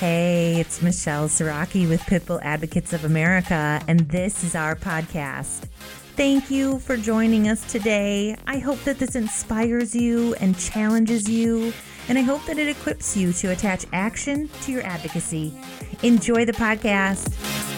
[0.00, 5.66] Hey, it's Michelle Siraki with Pitbull Advocates of America, and this is our podcast.
[6.16, 8.34] Thank you for joining us today.
[8.46, 11.74] I hope that this inspires you and challenges you,
[12.08, 15.52] and I hope that it equips you to attach action to your advocacy.
[16.02, 17.69] Enjoy the podcast.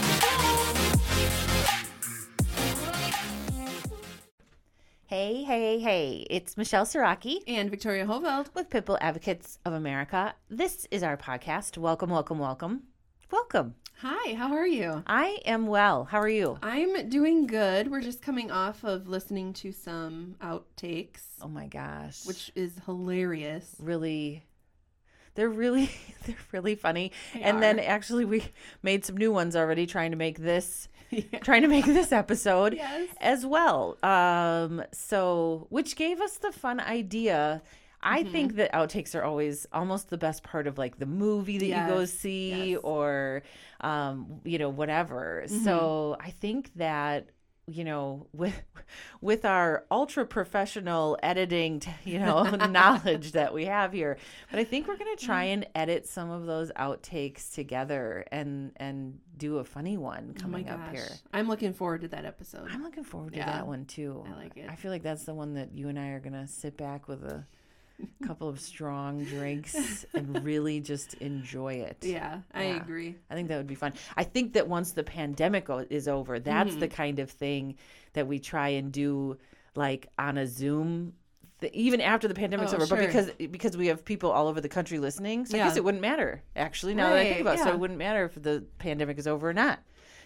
[5.13, 10.35] Hey, hey, hey, it's Michelle Siraki and Victoria Hoveld with Pitbull Advocates of America.
[10.49, 11.77] This is our podcast.
[11.77, 12.85] Welcome, welcome, welcome.
[13.31, 13.75] Welcome.
[13.99, 15.05] Hi, how are you?
[15.07, 16.05] I am well.
[16.05, 16.59] How are you?
[16.63, 17.91] I'm doing good.
[17.91, 21.21] We're just coming off of listening to some outtakes.
[21.43, 22.25] Oh my gosh.
[22.25, 23.77] Which is hilarious.
[23.79, 24.47] Really
[25.35, 25.91] they're really
[26.25, 27.13] they're really funny.
[27.35, 27.61] They and are.
[27.61, 28.45] then actually we
[28.83, 30.89] made some new ones already trying to make this
[31.33, 31.39] yeah.
[31.41, 33.09] trying to make this episode yes.
[33.21, 33.99] as well.
[34.03, 37.63] Um so which gave us the fun idea
[38.03, 38.33] I mm-hmm.
[38.33, 41.89] think that outtakes are always almost the best part of like the movie that yes.
[41.89, 42.81] you go see yes.
[42.83, 43.43] or
[43.81, 45.45] um, you know whatever.
[45.47, 45.65] Mm-hmm.
[45.65, 47.29] So I think that
[47.69, 48.61] you know with
[49.21, 54.19] with our ultra professional editing you know knowledge that we have here.
[54.51, 55.63] But i think we're going to try mm-hmm.
[55.63, 60.69] and edit some of those outtakes together and and do a funny one oh coming
[60.69, 61.09] oh up here.
[61.33, 62.69] I'm looking forward to that episode.
[62.71, 63.53] I'm looking forward to yeah.
[63.53, 64.25] that one too.
[64.29, 64.69] I like it.
[64.69, 67.09] I feel like that's the one that you and i are going to sit back
[67.09, 67.47] with a
[68.27, 71.99] couple of strong drinks and really just enjoy it.
[72.03, 72.77] Yeah, I yeah.
[72.77, 73.17] agree.
[73.31, 73.95] I think that would be fun.
[74.17, 76.81] I think that once the pandemic is over, that's mm-hmm.
[76.81, 77.77] the kind of thing
[78.13, 79.39] that we try and do
[79.75, 81.15] like on a Zoom
[81.73, 82.97] even after the pandemic's oh, over, sure.
[82.97, 85.65] but because because we have people all over the country listening, so yeah.
[85.65, 86.43] I guess it wouldn't matter.
[86.57, 87.63] Actually, now right, that I think about yeah.
[87.63, 89.79] it, so it wouldn't matter if the pandemic is over or not.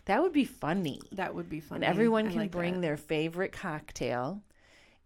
[0.06, 1.00] That would be funny.
[1.12, 1.84] That would be funny.
[1.84, 2.80] And everyone can like bring that.
[2.80, 4.40] their favorite cocktail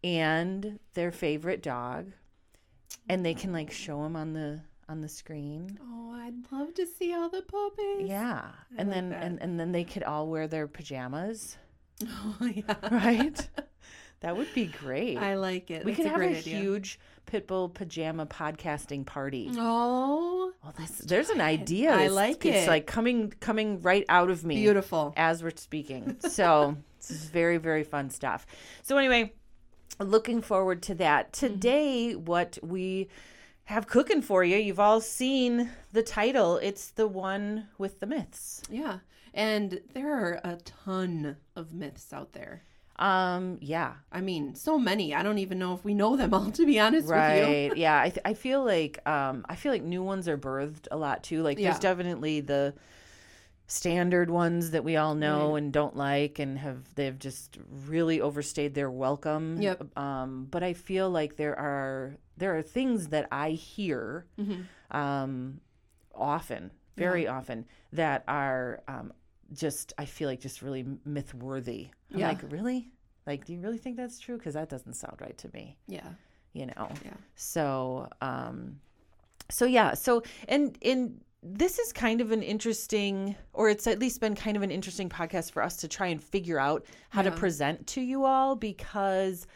[0.05, 2.13] and their favorite dog
[3.11, 5.79] and they can like show them on the on the screen.
[5.83, 8.09] Oh, I'd love to see all the puppies.
[8.09, 9.23] Yeah, I and like then that.
[9.23, 11.57] and and then they could all wear their pajamas.
[12.03, 13.47] Oh yeah, right.
[14.21, 15.19] that would be great.
[15.19, 15.85] I like it.
[15.85, 16.59] We That's could a have a idea.
[16.59, 19.51] huge pitbull pajama podcasting party.
[19.59, 21.93] Oh, well, there's an idea.
[21.93, 22.55] I it's, like it's it.
[22.61, 24.55] It's like coming coming right out of me.
[24.55, 26.17] Beautiful as we're speaking.
[26.21, 28.47] So this is very very fun stuff.
[28.83, 29.35] So anyway,
[29.99, 31.33] looking forward to that.
[31.33, 31.47] Mm-hmm.
[31.47, 32.25] Today, mm-hmm.
[32.25, 33.09] what we
[33.65, 36.57] have cooking for you, you've all seen the title.
[36.59, 38.63] It's the one with the myths.
[38.69, 38.99] Yeah.
[39.33, 42.63] And there are a ton of myths out there.
[42.97, 43.95] Um, yeah.
[44.13, 45.15] I mean, so many.
[45.15, 47.41] I don't even know if we know them all to be honest right.
[47.41, 47.73] with you.
[47.83, 48.01] yeah.
[48.01, 51.23] I, th- I feel like um I feel like new ones are birthed a lot
[51.23, 51.43] too.
[51.43, 51.71] Like yeah.
[51.71, 52.75] there's definitely the
[53.71, 55.63] standard ones that we all know right.
[55.63, 59.63] and don't like and have they've just really overstayed their welcome.
[59.63, 59.97] Yep.
[59.97, 64.97] Um, but I feel like there are there are things that I hear mm-hmm.
[64.97, 65.61] um,
[66.15, 67.37] often, very yeah.
[67.37, 69.13] often, that are um,
[69.53, 71.91] just I feel like just really myth worthy.
[72.09, 72.29] Yeah.
[72.29, 72.89] like, really?
[73.25, 74.37] Like, do you really think that's true?
[74.37, 75.77] Because that doesn't sound right to me.
[75.87, 76.09] Yeah.
[76.55, 76.91] You know.
[77.05, 77.13] Yeah.
[77.37, 78.81] So, um,
[79.49, 79.95] so yeah.
[79.95, 84.57] So, and in this is kind of an interesting, or it's at least been kind
[84.57, 87.31] of an interesting podcast for us to try and figure out how yeah.
[87.31, 89.47] to present to you all because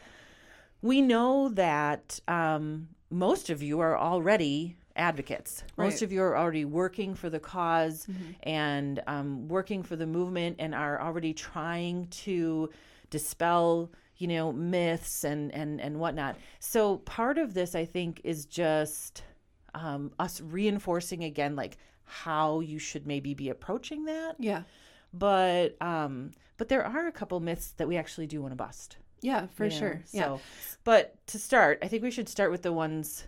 [0.81, 5.63] we know that um, most of you are already advocates.
[5.75, 5.85] Right.
[5.85, 8.31] Most of you are already working for the because mm-hmm.
[8.43, 12.69] and um, working for the movement and are already trying to
[13.09, 18.45] dispel you know myths and and and whatnot so part of this i think is
[18.45, 19.23] just
[19.75, 24.35] um, us reinforcing again like how you should maybe be approaching that.
[24.39, 24.63] Yeah.
[25.13, 28.97] But um, but there are a couple myths that we actually do want to bust.
[29.21, 30.01] Yeah, for sure.
[30.05, 30.37] So, yeah.
[30.83, 33.23] but to start, I think we should start with the ones,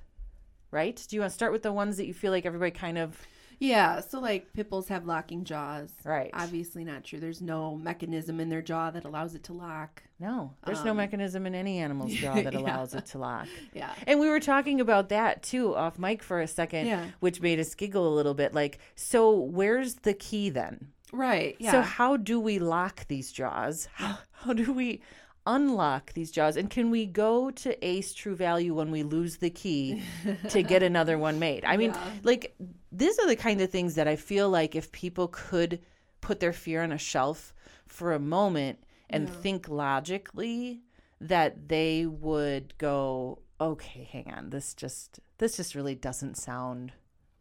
[0.70, 1.04] right?
[1.08, 3.18] Do you want to start with the ones that you feel like everybody kind of
[3.60, 5.92] yeah, so like pit bulls have locking jaws.
[6.04, 6.30] Right.
[6.34, 7.20] Obviously not true.
[7.20, 10.04] There's no mechanism in their jaw that allows it to lock.
[10.20, 13.00] No, there's um, no mechanism in any animal's jaw that allows yeah.
[13.00, 13.48] it to lock.
[13.74, 13.94] Yeah.
[14.06, 17.08] And we were talking about that too off mic for a second, yeah.
[17.20, 18.54] which made us giggle a little bit.
[18.54, 20.90] Like, so where's the key then?
[21.12, 21.56] Right.
[21.60, 21.72] Yeah.
[21.72, 23.88] So how do we lock these jaws?
[23.94, 25.02] How, how do we
[25.48, 29.50] unlock these jaws and can we go to ace true value when we lose the
[29.50, 30.04] key
[30.50, 32.12] to get another one made i mean yeah.
[32.24, 32.56] like
[32.92, 35.80] these are the kind of things that i feel like if people could
[36.22, 37.54] put their fear on a shelf
[37.88, 38.78] for a moment
[39.10, 39.36] and yeah.
[39.36, 40.82] think logically
[41.22, 46.92] that they would go okay hang on this just this just really doesn't sound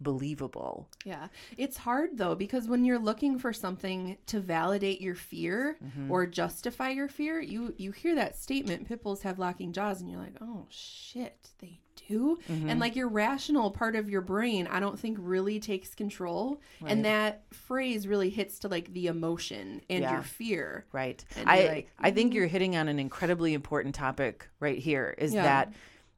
[0.00, 0.88] believable.
[1.04, 1.28] Yeah.
[1.56, 6.10] It's hard though because when you're looking for something to validate your fear Mm-hmm.
[6.10, 10.10] or justify your fear, you you hear that statement pit bulls have locking jaws and
[10.10, 12.68] you're like, "Oh shit, they do." Mm-hmm.
[12.70, 16.60] And like your rational part of your brain, I don't think really takes control.
[16.84, 20.12] And that phrase really hits to like the emotion and Yeah.
[20.12, 20.84] your fear.
[20.92, 21.24] Right.
[21.36, 25.32] And I like, I think you're hitting on an incredibly important topic right here is
[25.34, 25.42] Yeah.
[25.42, 25.72] that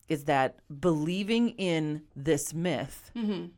[0.08, 3.10] is that believing in this myth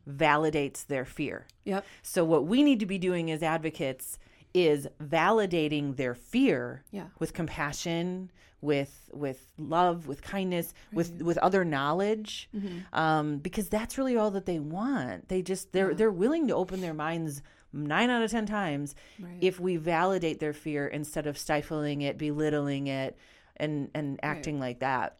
[0.07, 1.47] validates their fear.
[1.65, 1.85] Yep.
[2.01, 4.17] So what we need to be doing as advocates
[4.53, 7.07] is validating their fear Yeah.
[7.19, 8.31] with compassion,
[8.61, 12.49] with with love, with kindness, with with other knowledge,
[12.93, 15.29] um, because that's really all that they want.
[15.29, 17.41] They just they're they're willing to open their minds
[17.73, 19.37] nine out of ten times Right.
[19.39, 23.17] if we validate their fear instead of stifling it, belittling it,
[23.57, 25.17] and and acting like that.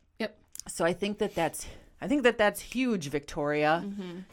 [0.71, 1.68] So I think that that's
[2.01, 3.83] I think that that's huge, Victoria.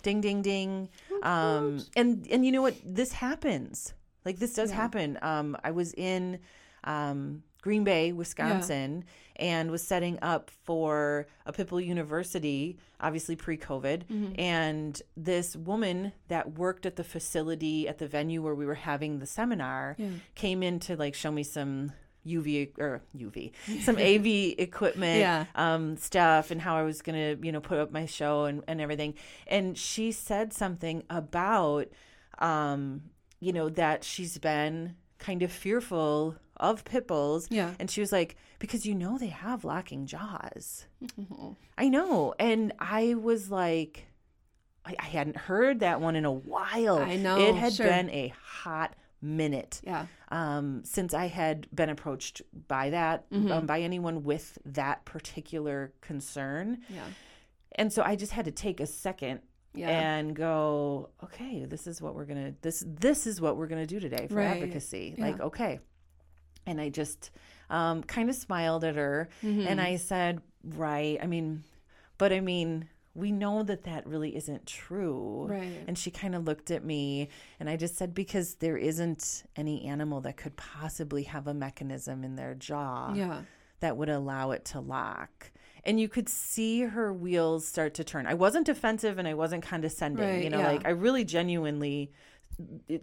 [0.02, 0.88] Ding ding ding.
[1.22, 2.76] Um, and and you know what?
[2.84, 3.92] This happens.
[4.24, 5.18] Like this does happen.
[5.22, 6.38] Um, I was in
[6.84, 9.04] um, Green Bay, Wisconsin,
[9.36, 14.02] and was setting up for a Pitbull University, obviously pre-COVID.
[14.38, 19.18] And this woman that worked at the facility at the venue where we were having
[19.18, 19.96] the seminar
[20.34, 21.92] came in to like show me some
[22.28, 23.52] UV or UV,
[23.82, 24.26] some AV
[24.58, 25.46] equipment, Yeah.
[25.54, 28.80] um, stuff, and how I was gonna, you know, put up my show and, and
[28.80, 29.14] everything.
[29.46, 31.88] And she said something about,
[32.38, 33.02] um,
[33.40, 37.46] you know, that she's been kind of fearful of pit bulls.
[37.50, 37.74] Yeah.
[37.78, 40.86] And she was like, because you know they have locking jaws.
[41.04, 41.52] Mm-hmm.
[41.78, 42.34] I know.
[42.38, 44.06] And I was like,
[44.84, 46.98] I, I hadn't heard that one in a while.
[46.98, 47.86] I know, It had sure.
[47.86, 50.06] been a hot minute Yeah.
[50.30, 53.50] um, since I had been approached by that, Mm-hmm.
[53.52, 56.78] um, by anyone with that particular concern.
[56.88, 57.04] Yeah.
[57.72, 59.40] And so I just had to take a second
[59.74, 59.88] Yeah.
[59.90, 64.00] and go, okay, this is what we're gonna this this is what we're gonna do
[64.00, 64.62] today for Right.
[64.62, 65.14] advocacy.
[65.18, 65.26] Yeah.
[65.26, 65.80] Like, okay.
[66.66, 67.30] And I just
[67.70, 69.66] um, kind of smiled at her Mm-hmm.
[69.66, 71.18] and I said, right.
[71.22, 71.64] I mean,
[72.18, 75.46] but I mean, we know that that really isn't true.
[75.48, 75.84] Right.
[75.86, 77.28] And she kind of looked at me
[77.58, 82.24] and I just said, because there isn't any animal that could possibly have a mechanism
[82.24, 83.42] in their jaw Yeah.
[83.80, 85.50] that would allow it to lock.
[85.84, 88.26] And you could see her wheels start to turn.
[88.26, 90.28] I wasn't defensive and I wasn't condescending.
[90.28, 90.72] Right, you know, yeah.
[90.72, 92.12] like I really genuinely,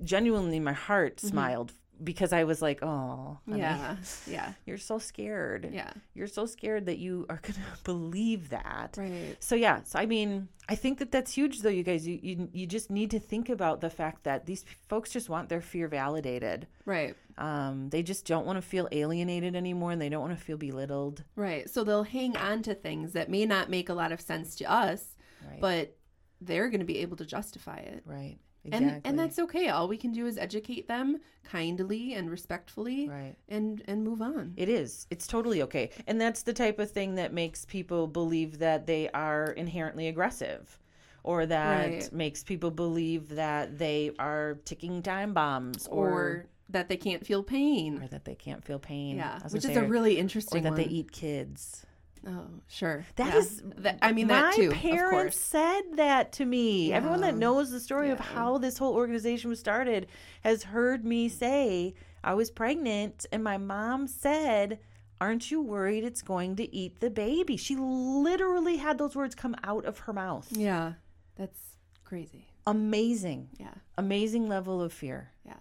[0.03, 1.27] genuinely, my heart mm-hmm.
[1.27, 3.59] smiled because I was like, oh, honey.
[3.61, 3.95] Yeah.
[4.27, 4.53] Yeah.
[4.65, 5.69] you're so scared.
[5.71, 5.91] Yeah.
[6.13, 7.53] You're so scared that you are to
[7.83, 8.95] believe that.
[8.97, 9.35] Right.
[9.39, 12.07] So yeah, so I mean, I think that that's huge though you guys.
[12.07, 15.49] You, you you just need to think about the fact that these folks just want
[15.49, 16.67] their fear validated.
[16.85, 17.15] Right.
[17.37, 20.57] Um, they just don't want to feel alienated anymore and they don't want to feel
[20.57, 21.23] belittled.
[21.35, 21.69] Right.
[21.69, 24.71] So they'll hang on to things that may not make a lot of sense to
[24.71, 25.15] us,
[25.45, 25.59] Right.
[25.59, 25.97] but
[26.41, 28.03] they're going to be able to justify it.
[28.05, 28.37] Right.
[28.65, 28.87] Exactly.
[28.89, 29.69] And and that's okay.
[29.69, 33.35] All we can do is educate them kindly and respectfully right.
[33.47, 34.53] and and move on.
[34.57, 35.07] It is.
[35.11, 35.91] It's totally okay.
[36.07, 40.79] And that's the type of thing that makes people believe that they are inherently aggressive
[41.23, 42.13] or that Right.
[42.13, 47.43] makes people believe that they are ticking time bombs or, or that they can't feel
[47.43, 48.01] pain.
[48.01, 49.17] or that they can't feel pain.
[49.17, 50.81] Yeah, which is a really or interesting that one.
[50.81, 51.85] they eat kids.
[52.27, 53.05] Oh, sure.
[53.17, 53.39] That Yeah.
[53.39, 54.71] is, That- I mean my that too.
[54.71, 56.91] parents said that to me.
[56.91, 60.07] Everyone that knows the story of how this whole organization was started
[60.43, 61.93] has heard me say
[62.23, 64.79] I was pregnant, and my mom said,
[65.21, 69.55] "Aren't you worried it's going to eat the baby?" She literally had those words come
[69.63, 70.47] out of her mouth.
[70.51, 70.93] Yeah,
[71.35, 71.59] that's
[72.03, 72.47] crazy.
[72.65, 75.29] Amazing, Yeah, amazing level of fear.
[75.45, 75.53] yeah.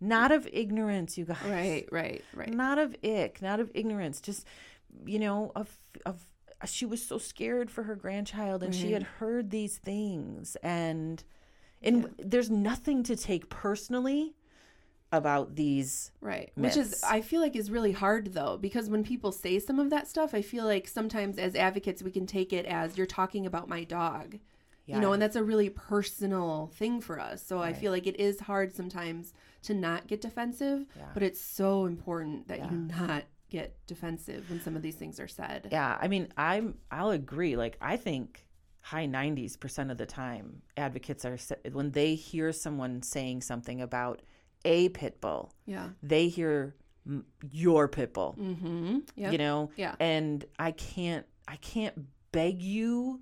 [0.00, 1.36] Not of ignorance, you guys.
[1.46, 2.52] Right, right, right.
[2.52, 4.44] Not of ick, not of ignorance, just
[5.06, 6.26] you know, of of
[6.64, 11.24] she was so scared for her grandchild and she had heard these things and
[11.82, 14.34] and there's nothing to take personally
[15.10, 16.50] about these Right.
[16.54, 17.02] Which is.
[17.02, 20.32] I feel like, is really hard though, because when people say some of that stuff,
[20.34, 23.84] I feel like sometimes as advocates, we can take it as you're talking about my
[23.84, 24.38] dog.
[24.86, 27.42] You know, and that's a really personal thing for us.
[27.42, 29.32] So I feel like it is hard sometimes
[29.62, 31.06] to not get defensive, Yeah.
[31.14, 32.70] but it's so important that Yeah.
[32.72, 35.68] you not get defensive when some of these things are said.
[35.70, 37.54] Yeah, I mean, I'm I'll agree.
[37.56, 38.46] Like I think
[38.80, 41.38] high 90s percent of the time advocates are
[41.72, 44.22] when they hear someone saying something about
[44.64, 45.88] a pit bull, Yeah.
[46.02, 46.74] they hear
[47.50, 48.34] your pit bull.
[48.40, 48.98] Mm-hmm.
[49.16, 49.30] Yeah.
[49.32, 49.94] you know Yeah.
[50.00, 51.96] and i can't i can't
[52.32, 53.20] beg you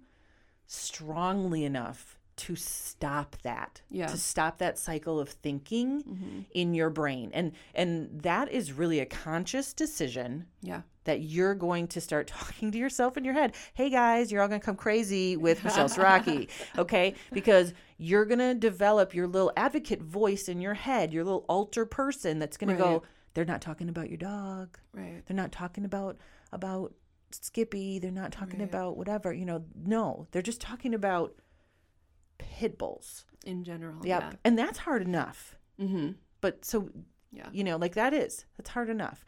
[0.67, 4.07] strongly enough to stop that Yeah.
[4.07, 6.41] to stop that cycle of thinking mm-hmm.
[6.53, 10.83] in your brain and and that is really a conscious decision Yeah.
[11.05, 13.55] that you're going to start talking to yourself in your head.
[13.75, 17.15] Hey guys, you're all going to come crazy with Michelle Siraki, okay?
[17.33, 21.85] Because you're going to develop your little advocate voice in your head, your little alter
[21.85, 23.03] person that's going to go,
[23.35, 24.79] they're not talking about your dog.
[24.95, 25.23] Right.
[25.27, 26.17] They're not talking about
[26.53, 26.95] about
[27.33, 27.99] Skippy.
[28.01, 28.69] They're not talking Right.
[28.69, 29.33] about whatever.
[29.33, 31.35] You know, no, they're just talking about
[32.41, 33.25] pit bulls.
[33.47, 34.05] In general.
[34.05, 34.37] Yep.
[34.45, 35.57] And that's hard enough.
[35.81, 36.11] Mm-hmm.
[36.41, 36.91] But so,
[37.33, 37.49] Yeah.
[37.53, 39.25] you know, like that is, that's hard enough.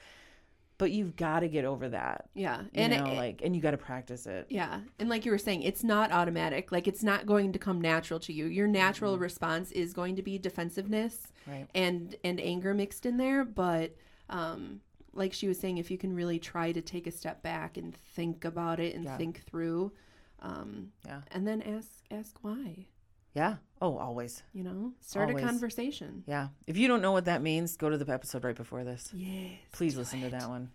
[0.79, 2.29] But you've got to get over that.
[2.35, 2.63] Yeah.
[2.63, 4.47] You And know, it, like, and you got to practice it.
[4.51, 4.81] Yeah.
[4.99, 6.73] And like you were saying, it's not automatic.
[6.73, 8.47] Like it's not going to come natural to you.
[8.47, 9.23] Your natural Mm-hmm.
[9.23, 11.69] response is going to be defensiveness Right.
[11.75, 13.95] and and anger mixed in there, but
[14.29, 14.81] um
[15.15, 17.95] like she was saying if you can really try to take a step back and
[17.95, 19.17] think about it and Yeah.
[19.19, 19.93] think through
[20.41, 21.21] um Yeah.
[21.31, 22.87] and then ask ask why,
[23.35, 23.57] Yeah.
[23.81, 24.43] Oh, always.
[24.53, 24.93] you know?
[25.01, 25.43] Start Always.
[25.43, 26.23] a conversation.
[26.27, 26.49] Yeah.
[26.67, 29.11] If you don't know what that means, go to the episode right before this.
[29.13, 29.53] Yes.
[29.73, 30.71] Please listen to that one.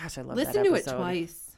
[0.00, 0.72] Gosh, I love Listen that episode.
[0.72, 1.56] Listen to it twice.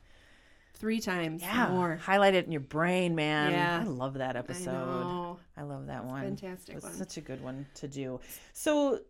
[0.74, 1.70] Three times Yeah.
[1.70, 1.96] more.
[1.96, 3.52] Highlight it in your brain, man.
[3.52, 3.80] Yeah.
[3.80, 4.72] I love that I episode.
[4.72, 5.38] know.
[5.56, 6.20] I, love that one.
[6.22, 6.92] Fantastic It's one.
[6.92, 8.20] such a good one to do.
[8.52, 9.00] So,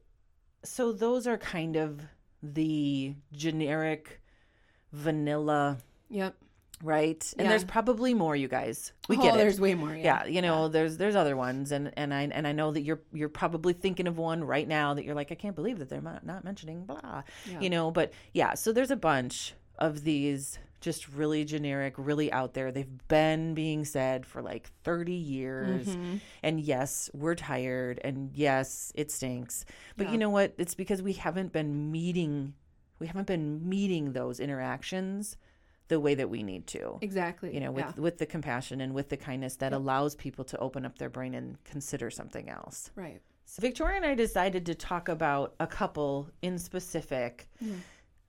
[0.63, 2.01] so those are kind of
[2.43, 4.21] the generic
[4.93, 5.79] vanilla,
[6.11, 6.37] Yep.
[6.83, 7.33] Right?
[7.39, 7.51] And Yeah.
[7.51, 8.93] there's probably more, you guys.
[9.09, 9.39] We oh, get it.
[9.39, 9.95] there's way more.
[9.95, 10.27] yeah, Yeah.
[10.27, 13.29] you know, there's there's other ones, and and I and I know that you're you're
[13.29, 16.25] probably thinking of one right now that you're like, I can't believe that they're not,
[16.27, 17.61] not mentioning blah, Yeah.
[17.61, 17.91] you know.
[17.91, 22.71] But yeah, so there's a bunch of these just really generic, really out there.
[22.71, 26.21] They've been being said for like 30 years, Mhm.
[26.43, 29.65] and yes, we're tired, and yes, it stinks.
[29.97, 30.13] But Yeah.
[30.13, 30.53] you know what?
[30.59, 32.55] It's because we haven't been meeting,
[32.99, 35.37] we haven't been meeting those interactions
[35.89, 37.55] the way that we need to Exactly.
[37.55, 37.93] you know with yeah.
[38.01, 41.35] with the compassion and with the kindness that allows people to open up their brain
[41.35, 43.21] and consider something else Right.
[43.45, 47.75] so victoria and i decided to talk about a couple in specific Yeah.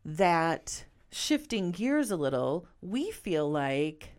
[0.05, 4.09] that shifting gears a little we feel like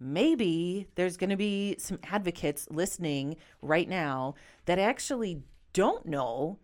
[0.00, 4.34] maybe there's going to be some advocates listening right now
[4.66, 6.58] that actually don't know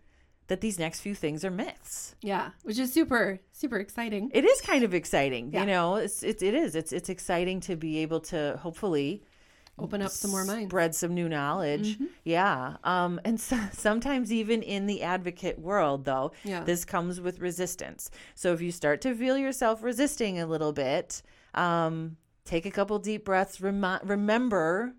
[0.50, 2.50] that these next few things are myths Yeah.
[2.64, 4.30] Which is super, super exciting.
[4.34, 5.60] it is kind of exciting Yeah.
[5.60, 9.22] you know it's, it's it is it's it's exciting to be able to hopefully
[9.78, 10.68] Open up some more minds.
[10.70, 12.06] spread some new knowledge Mm-hmm.
[12.24, 16.64] yeah um and so, sometimes even in the advocate world though Yeah.
[16.64, 21.22] this comes with resistance so if you start to feel yourself resisting a little bit
[21.54, 24.94] um take a couple deep breaths Remi- remember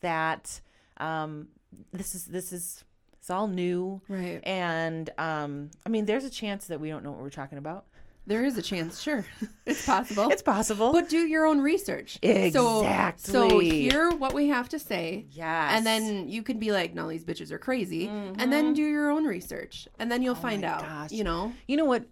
[0.00, 0.60] that
[0.98, 1.48] um
[1.92, 2.84] this is this is
[3.26, 4.40] it's all new Right.
[4.44, 7.86] and um i mean there's a chance that we don't know what we're talking about
[8.28, 9.00] There is a chance.
[9.00, 9.24] Sure.
[9.66, 10.28] it's possible.
[10.30, 12.18] it's possible but do your own research.
[12.22, 13.70] So, so Exactly.
[13.82, 15.26] hear what we have to say.
[15.30, 18.06] yes And then you can be like, no, these bitches are crazy.
[18.08, 19.86] And then do your own research.
[20.00, 20.80] And then you'll find my out.
[20.82, 21.10] gosh.
[21.12, 21.52] You know?
[21.68, 22.04] You know what?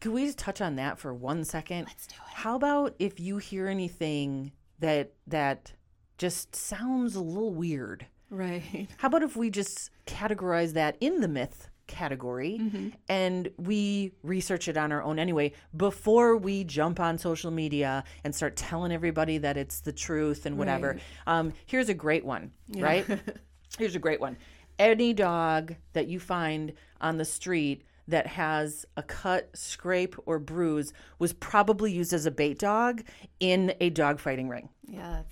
[0.00, 1.84] Could we just touch on that for one second?
[1.88, 2.34] Let's do it.
[2.44, 5.72] How about if you hear anything that that
[6.18, 8.06] just sounds a little weird?
[8.34, 8.88] Right.
[8.98, 12.88] How about if we just categorize that in the myth category Mm-hmm.
[13.10, 18.34] and we research it on our own anyway before we jump on social media and
[18.34, 20.92] start telling everybody that it's the truth and whatever.
[20.92, 21.02] Right.
[21.26, 23.04] Um, here's a great one, right?
[23.78, 24.36] Here's a great one.
[24.78, 30.92] Any dog that you find on the street that has a cut, scrape, or bruise
[31.18, 33.02] was probably used as a bait dog
[33.40, 34.68] in a dog fighting ring.
[34.86, 35.22] Yeah.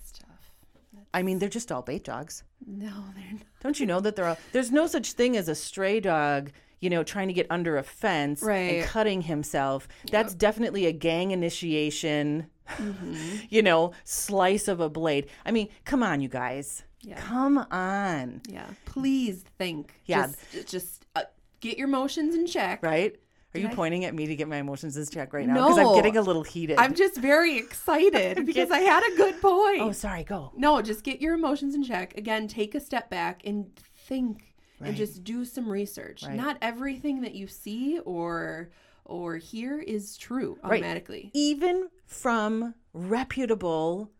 [1.15, 2.43] I mean, they're just all bait dogs.
[2.67, 3.43] No, they're not.
[3.63, 6.51] Don't you know that there are all, there's no such thing as a stray dog,
[6.81, 8.57] you know, trying to get under a fence Right.
[8.81, 9.89] and cutting himself.
[10.11, 13.37] That's definitely a gang initiation, Mm-hmm.
[13.51, 15.27] you know, slice of a blade.
[15.45, 16.85] I mean, come on, you guys.
[17.01, 17.17] Yeah.
[17.21, 18.41] Come on.
[18.49, 18.67] Yeah.
[18.85, 19.93] Please think.
[20.07, 20.29] Yeah.
[20.53, 21.23] Just, just uh,
[21.61, 22.83] get your emotions in check.
[22.83, 23.17] Right?
[23.55, 25.55] Are you I- pointing at me to get my emotions in check right now?
[25.55, 26.79] Because I'm getting a little heated.
[26.79, 29.81] I'm just very excited because I had a good point.
[29.83, 30.25] oh, sorry.
[30.25, 30.53] Go.
[30.57, 32.17] No, just get your emotions in check.
[32.17, 33.67] Again, take a step back and
[34.07, 34.89] think Right.
[34.89, 36.25] and just do some research.
[36.25, 36.35] Right.
[36.35, 38.71] Not everything that you see or
[39.05, 40.73] or hear is true Right.
[40.81, 41.31] automatically.
[41.35, 44.11] Even from reputable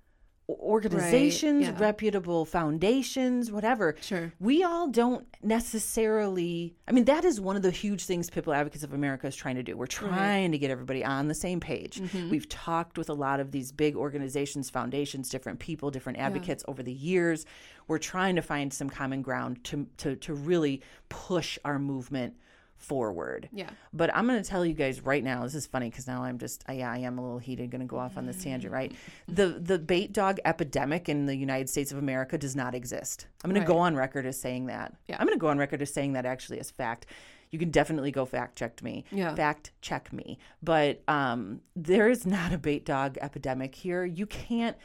[0.49, 1.79] organizations, yeah.
[1.79, 3.97] reputable foundations, whatever.
[4.01, 4.33] Sure.
[4.41, 6.75] We all don't necessarily.
[6.89, 9.57] I mean, that is one of the huge things Pitbull Advocates of America is trying
[9.57, 9.77] to do.
[9.77, 12.01] We're trying to get everybody on the same page.
[12.01, 12.31] Mm-hmm.
[12.31, 16.83] We've talked with a lot of these big organizations, foundations, different people, different advocates over
[16.83, 17.47] the years.
[17.89, 22.35] We're trying to find some common ground to to to really push our movement
[22.83, 23.49] forward.
[23.53, 23.71] Yeah.
[23.93, 25.43] But I'm going to tell you guys right now.
[25.45, 27.71] This is funny because now I'm just, I, yeah, I am a little heated.
[27.71, 28.93] Going to go off on this tangent, right?
[29.29, 33.27] The the bait dog epidemic in the United States of America does not exist.
[33.45, 33.67] I'm going Right.
[33.67, 34.95] to go on record as saying that.
[35.09, 35.17] Yeah.
[35.19, 37.07] I'm going to go on record as saying that actually as fact.
[37.51, 39.05] You can definitely go fact check me.
[39.13, 39.35] Yeah.
[39.35, 40.39] Fact check me.
[40.63, 44.05] But um, there is not a bait dog epidemic here.
[44.05, 44.77] You can't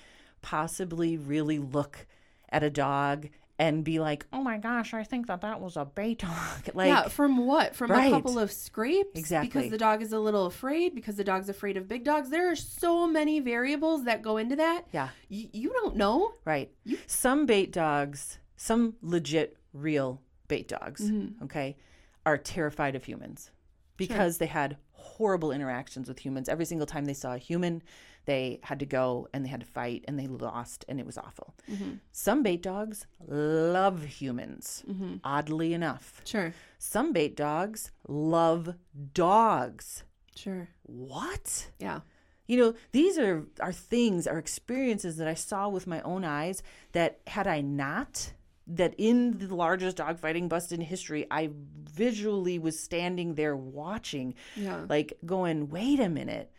[0.41, 2.05] possibly really look
[2.49, 3.27] at a dog
[3.59, 6.31] and be like, "Oh my gosh, I think that that was a bait dog."
[6.73, 7.75] like, yeah, from what?
[7.75, 8.07] From Right.
[8.07, 9.17] a couple of scrapes?
[9.19, 9.47] Exactly.
[9.47, 12.29] Because the dog is a little afraid, because the dog's afraid of big dogs.
[12.29, 14.83] There are so many variables that go into that.
[14.91, 15.09] yeah.
[15.29, 16.33] Y- you don't know.
[16.45, 16.71] Right.
[17.07, 21.43] Some bait dogs, some legit real bait dogs, Mm-hmm.
[21.45, 21.77] okay,
[22.25, 23.51] are terrified of humans
[23.97, 26.47] because they had horrible interactions with humans.
[26.47, 27.81] Every single time they saw a human,
[28.25, 31.17] they had to go and they had to fight and they lost and it was
[31.17, 31.55] awful.
[31.71, 31.93] Mm-hmm.
[32.11, 34.83] Some bait dogs love humans,
[35.23, 36.21] oddly enough.
[36.25, 36.53] Sure.
[36.77, 38.75] Some bait dogs love
[39.13, 40.03] dogs.
[40.35, 40.67] Sure.
[40.83, 41.67] What?
[41.79, 42.01] Yeah.
[42.47, 46.63] You know, these are are things, are experiences that I saw with my own eyes
[46.91, 48.33] that had I not
[48.67, 51.49] that in the largest dogfighting bust in history, I
[51.89, 54.85] visually was standing there watching, Yeah.
[54.89, 56.51] like going, wait a minute,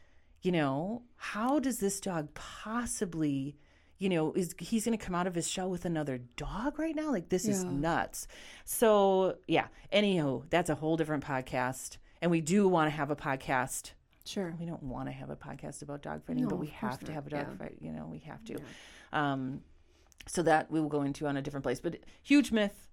[0.42, 3.56] you know, how does this dog possibly,
[3.98, 6.94] you know, is he's going to come out of his shell with another dog right
[6.94, 7.10] now?
[7.10, 8.26] Like this is nuts.
[8.64, 9.66] So yeah.
[9.92, 13.92] Anyhow, that's a whole different podcast, and we do want to have a podcast
[14.24, 14.54] Sure.
[14.60, 17.06] we don't want to have a podcast about dog fighting, No, but we have to
[17.06, 17.14] not.
[17.14, 17.56] have a dog Yeah.
[17.56, 17.76] fight.
[17.80, 18.56] You know, we have to.
[19.12, 19.62] Um,
[20.28, 21.80] so that we will go into on a different place.
[21.80, 22.86] But huge myth,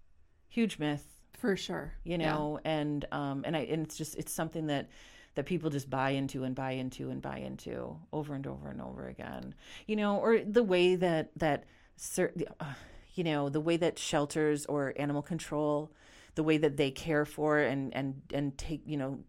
[0.47, 1.05] huge myth.
[1.37, 1.93] For sure.
[2.03, 2.33] You Yeah.
[2.33, 4.89] know, and um, and I and it's just it's something that
[5.35, 8.81] that people just buy into and buy into and buy into over and over and
[8.81, 9.53] over again.
[9.85, 11.65] You know, or the way that that
[11.97, 12.73] certain, uh,
[13.15, 15.91] you know, the way that shelters or animal control,
[16.35, 19.19] the way that they care for and and and take you know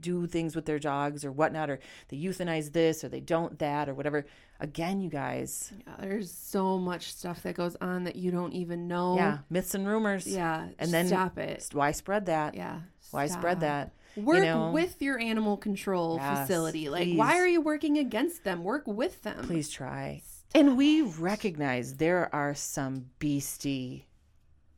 [0.00, 3.88] do things with their dogs or whatnot, or they euthanize this or they don't that
[3.88, 4.24] or whatever.
[4.60, 8.88] Again, you guys, Yeah, there's so much stuff that goes on that you don't even
[8.88, 9.16] know.
[9.16, 10.26] yeah, myths and rumors.
[10.26, 10.68] Yeah.
[10.78, 11.68] And then stop it.
[11.72, 12.54] why spread that?
[12.54, 12.80] Yeah.
[13.10, 13.92] Why spread that?
[14.16, 14.70] Work know?
[14.70, 16.88] with your animal control Yes, facility.
[16.88, 17.18] Like, please.
[17.18, 18.64] why are you working against them?
[18.64, 19.44] Work with them.
[19.44, 20.22] Please try.
[20.54, 24.06] And we recognize there are some beastie,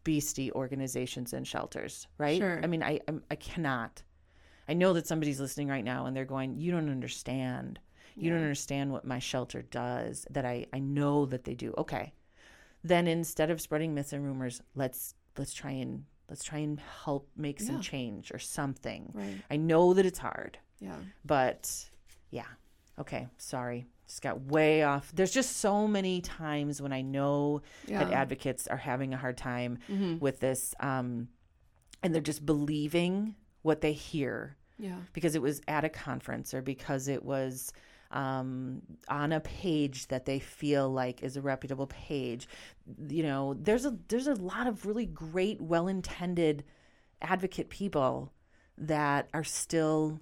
[0.08, 2.38] beastie organizations and shelters, right?
[2.40, 2.60] Sure.
[2.62, 4.02] I mean, I I'm, I cannot.
[4.66, 7.78] I know that somebody's listening right now and they're going, "You don't understand.
[8.16, 11.74] You don't understand what my shelter does." That I I know that they do.
[11.76, 12.14] Okay,
[12.82, 17.28] then instead of spreading myths and rumors, let's let's try and let's try and help
[17.36, 17.82] make some Yeah.
[17.82, 19.10] change or something.
[19.14, 19.42] Right.
[19.50, 20.58] I know that it's hard.
[20.80, 20.96] Yeah.
[21.24, 21.90] But
[22.30, 22.48] yeah,
[22.98, 23.84] okay, sorry.
[24.08, 25.12] Just got way off.
[25.14, 28.02] There's just so many times when I know that Yeah.
[28.04, 28.12] Mm-hmm.
[28.14, 29.78] advocates are having a hard time
[30.18, 31.28] with this, um,
[32.02, 34.96] and they're just believing what they hear Yeah.
[35.12, 37.72] because it was at a conference or because it was
[38.10, 42.48] um, on a page that they feel like is a reputable page.
[43.08, 46.64] You know, there's a there's a lot of really great, well-intended
[47.20, 48.32] advocate people
[48.78, 50.20] that are still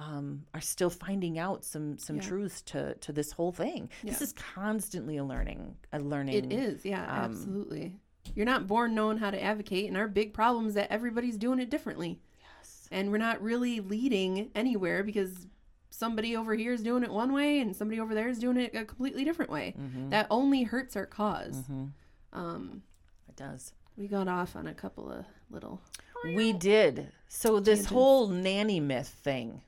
[0.00, 2.22] um, are still finding out some some Yeah.
[2.22, 3.90] truths to to this whole thing.
[4.02, 6.34] This is constantly a learning a learning.
[6.34, 6.84] It is.
[6.84, 7.02] Yeah.
[7.02, 7.96] um, absolutely.
[8.34, 11.58] You're not born knowing how to advocate, and our big problem is that everybody's doing
[11.60, 12.20] it differently.
[12.58, 12.88] Yes.
[12.90, 15.46] And we're not really leading anywhere because
[15.90, 18.74] somebody over here is doing it one way and somebody over there is doing it
[18.74, 19.74] a completely different way.
[19.78, 20.10] Mm-hmm.
[20.10, 21.64] That only hurts our because
[22.32, 22.82] Um,
[23.28, 23.72] It does.
[23.96, 25.80] we got off on a couple of little.
[26.24, 27.10] We did.
[27.28, 29.62] So this whole nanny myth thing.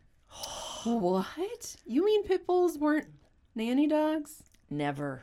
[0.84, 1.76] What?
[1.86, 3.06] You mean pit bulls weren't
[3.54, 4.42] nanny dogs?
[4.70, 5.22] Never.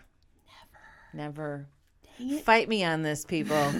[1.13, 1.25] Never.
[1.25, 1.67] Never.
[2.17, 2.43] Dang it.
[2.45, 3.71] Fight me on this, people.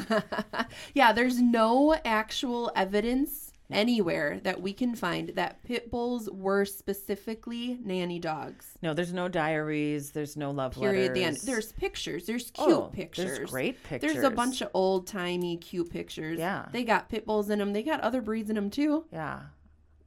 [0.93, 7.77] yeah, there's no actual evidence anywhere that we can find that pit bulls were specifically
[7.83, 8.71] nanny dogs.
[8.81, 10.11] no, there's no diaries.
[10.11, 11.13] There's no love Period.
[11.13, 11.33] The end.
[11.35, 11.41] letters.
[11.43, 12.25] There's pictures.
[12.25, 13.37] There's oh, cute Oh, pictures.
[13.37, 14.13] There's great pictures.
[14.13, 16.39] There's a bunch of old timey cute pictures.
[16.39, 16.65] Yeah.
[16.71, 17.71] They got pit bulls in them.
[17.73, 19.05] They got other breeds in them too.
[19.13, 19.41] Yeah.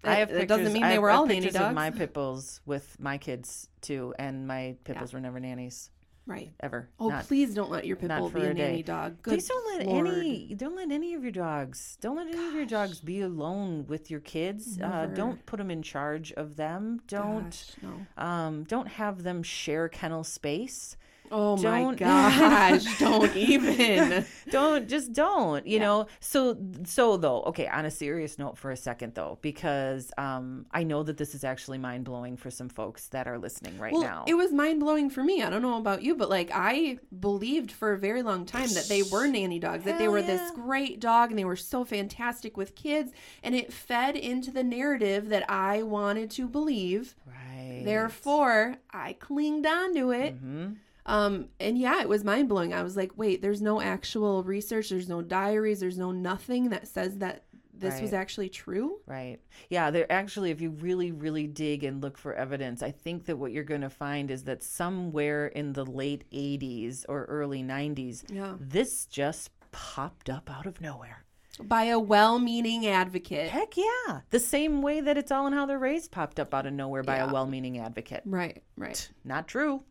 [0.04, 0.48] I have pictures.
[0.48, 4.14] doesn't mean they were all nanny pictures of my pit bulls with my kids too,
[4.18, 5.90] and my pit bulls were never nannies
[6.24, 6.52] Right.
[6.60, 6.88] ever.
[7.00, 9.20] Oh, Not- please don't let your pit bull be a a nanny dog.
[9.22, 10.06] Good Please don't let Lord.
[10.06, 13.86] any don't let any of your dogs don't let any of your dogs be alone
[13.88, 14.80] with your kids.
[14.80, 17.00] Uh, don't put them in charge of them.
[17.08, 18.24] Don't Gosh, no.
[18.24, 20.96] um, don't have them share kennel space.
[21.32, 24.24] Oh my Don't- gosh, don't even.
[24.50, 25.84] don't just don't you Yeah.
[25.86, 30.66] know so so though okay on a serious note for a second though because um
[30.72, 34.02] i know that this is actually mind-blowing for some folks that are listening right well,
[34.02, 35.42] now it was mind blowing for me.
[35.42, 38.86] I don't know about you, but like I believed for a very long time that
[38.88, 41.84] they were nanny dogs, that they Hell were this great dog and they were so
[41.84, 43.12] fantastic with kids.
[43.42, 47.14] And it fed into the narrative that I wanted to believe.
[47.26, 50.34] right Therefore, I clinged onto it.
[50.42, 50.76] Mhm.
[51.06, 52.72] Um, and yeah, it was mind blowing.
[52.72, 56.86] I was like, wait, there's no actual research, there's no diaries, there's no nothing that
[56.86, 59.00] says that this was actually true.
[59.06, 59.38] Right.
[59.68, 63.36] Yeah, there actually if you really really dig and look for evidence, I think that
[63.36, 68.22] what you're going to find is that somewhere in the late 80s or early 90s,
[68.32, 68.54] Yeah.
[68.60, 71.24] this just popped up out of nowhere.
[71.60, 73.50] By a well meaning advocate.
[73.50, 74.20] Heck yeah.
[74.30, 77.02] The same way that it's all in how they're raised popped up out of nowhere
[77.02, 77.28] by Yeah.
[77.30, 78.22] a well-meaning advocate.
[78.24, 79.10] Right, right.
[79.24, 79.82] Not true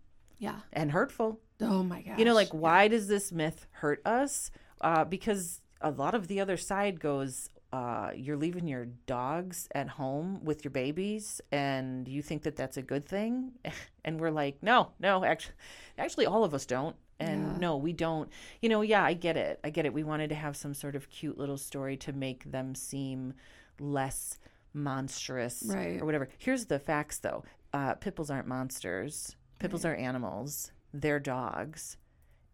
[0.41, 0.59] Yeah.
[0.73, 1.39] and hurtful.
[1.61, 2.17] Oh my gosh.
[2.19, 4.51] You know, like why does this myth hurt us?
[4.81, 9.87] Uh, because a lot of the other side goes, uh, you're leaving your dogs at
[9.87, 13.51] home with your babies, and you think that that's a good thing,
[14.03, 15.53] and we're like, no, no, actually,
[15.97, 16.95] actually, all of us don't.
[17.19, 17.57] And Yeah.
[17.59, 18.29] no, we don't.
[18.61, 19.59] You know, yeah, I get it.
[19.63, 19.93] I get it.
[19.93, 23.35] We wanted to have some sort of cute little story to make them seem
[23.79, 24.39] less
[24.73, 26.01] monstrous Right.
[26.01, 26.29] or whatever.
[26.39, 27.43] Here's the facts, though.
[27.73, 29.35] Uh, pit bulls aren't monsters.
[29.61, 30.71] Pit bulls are animals.
[30.93, 31.97] They're dogs,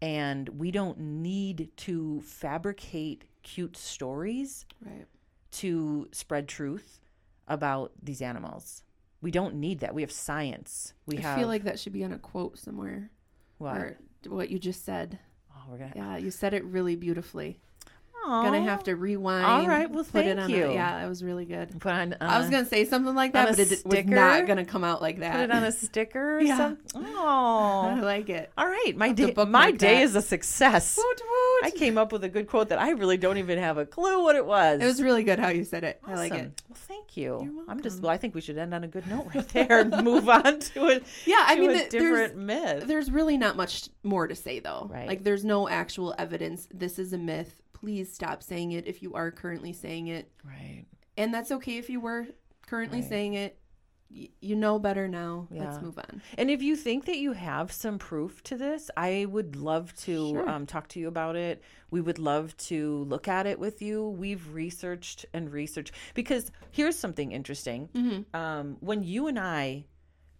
[0.02, 5.06] and we don't need to fabricate cute stories Right.
[5.52, 7.00] to spread truth
[7.48, 8.82] about these animals.
[9.20, 9.94] We don't need that.
[9.94, 10.92] We have science.
[11.06, 13.10] We I have feel like that should be on a quote somewhere.
[13.56, 13.96] what?
[14.26, 15.18] What you just said.
[15.56, 15.92] oh, we're gonna.
[15.96, 17.60] Yeah, you said it really beautifully.
[18.26, 18.42] Aw.
[18.42, 19.44] Gonna have to rewind.
[19.46, 20.72] All right, well, put it thank on a- you.
[20.72, 21.78] yeah, it was really good.
[21.80, 22.14] put on.
[22.20, 24.08] I was uh, gonna say something like that, but it was sticker?
[24.10, 25.32] not gonna come out like that.
[25.32, 26.36] put it on a sticker.
[26.36, 26.56] Or Yeah.
[26.56, 27.04] something.
[27.16, 28.04] I Oh.
[28.04, 28.50] like it.
[28.58, 29.32] All right, my day.
[29.36, 30.02] My day that.
[30.02, 30.96] is a success.
[30.98, 31.64] Woot, woot.
[31.64, 34.22] I came up with a good quote that I really don't even have a clue
[34.22, 34.80] what it was.
[34.80, 36.00] It was really good how you said it.
[36.06, 36.62] I like it.
[36.68, 37.40] Well, thank you.
[37.42, 38.00] You're I'm just.
[38.02, 40.60] Well, I think we should end on a good note right there and move on
[40.60, 41.04] to it.
[41.26, 42.84] Yeah, I mean, a th- different there's myth.
[42.86, 44.88] there's really not much more to say though.
[44.90, 45.08] Right.
[45.08, 46.68] Like there's no actual evidence.
[46.72, 47.62] This is a myth.
[47.80, 50.30] Please stop saying it if you are currently saying it.
[50.44, 50.84] right.
[51.16, 52.26] And that's okay if you were
[52.66, 53.08] currently Right.
[53.08, 53.58] saying it.
[54.10, 55.48] Y- you know better now.
[55.50, 56.22] Let's move on.
[56.38, 60.28] And if you think that you have some proof to this, I would love to
[60.30, 60.48] Sure.
[60.48, 61.60] um, talk to you about it.
[61.90, 64.08] We would love to look at it with you.
[64.08, 67.88] We've researched and researched because here's something interesting.
[67.94, 68.34] Mm-hmm.
[68.36, 69.84] Um, when you and I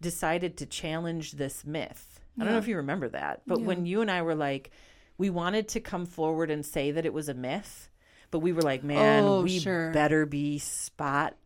[0.01, 3.66] decided to challenge this myth, I don't know if you remember that, but Yeah.
[3.66, 4.70] when you and I were like,
[5.19, 7.91] we wanted to come forward and say that it was a myth,
[8.31, 9.91] but we were like, man, Oh, we sure.
[9.93, 11.37] better be spot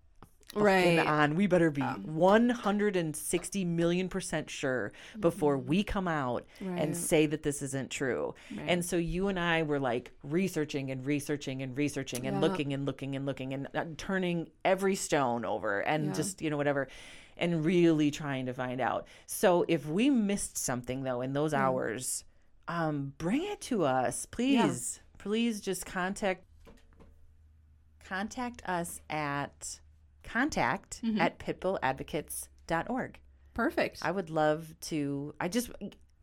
[0.55, 0.99] Right.
[0.99, 1.35] on.
[1.35, 6.79] We better be 160 million percent sure before we come out Right.
[6.79, 8.35] and say that this isn't true.
[8.55, 8.67] Right.
[8.69, 12.41] And so you and I were like researching and researching and researching and Yeah.
[12.43, 16.13] looking and looking and looking and uh, turning every stone over and Yeah.
[16.13, 16.89] just, you know, whatever.
[17.39, 19.07] And really trying to find out.
[19.27, 22.25] So if we missed something though in those hours,
[22.69, 25.01] um, bring it to us, please.
[25.19, 26.45] Please just contact
[28.05, 29.81] contact us at
[30.23, 31.21] contact Mm-hmm.
[31.21, 33.19] at pitbulladvocates.org.
[33.55, 33.99] Perfect.
[34.03, 35.71] I would love to I just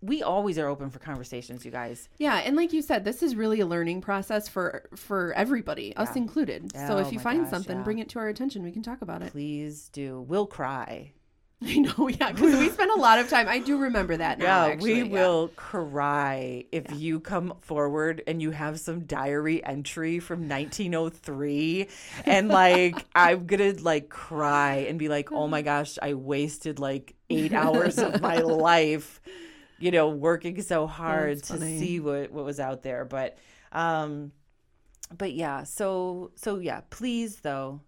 [0.01, 2.07] we always are open for conversations, you guys.
[2.17, 6.09] Yeah, and like you said, this is really a learning process for for everybody, us
[6.15, 6.21] Yeah.
[6.23, 6.71] included.
[6.75, 7.83] so Oh if you find gosh, something, yeah.
[7.83, 8.63] bring it to our attention.
[8.63, 9.31] We can talk about it.
[9.31, 10.21] Please do.
[10.21, 11.13] We'll cry.
[11.65, 13.49] I know, yeah, because we spend a lot of time.
[13.49, 14.39] I do remember that.
[14.39, 15.11] Now, Yeah, actually, we yeah.
[15.11, 21.89] will cry if you come forward and you have some diary entry from 1903
[22.25, 26.79] and like I'm going to like cry and be like, "Oh my gosh, I wasted
[26.79, 29.19] like 8 hours of my life
[29.81, 31.77] you know, working so hard That's to funny.
[31.79, 33.37] see what what was out there, but
[33.71, 34.31] um
[35.17, 37.81] but yeah, so so yeah, please though.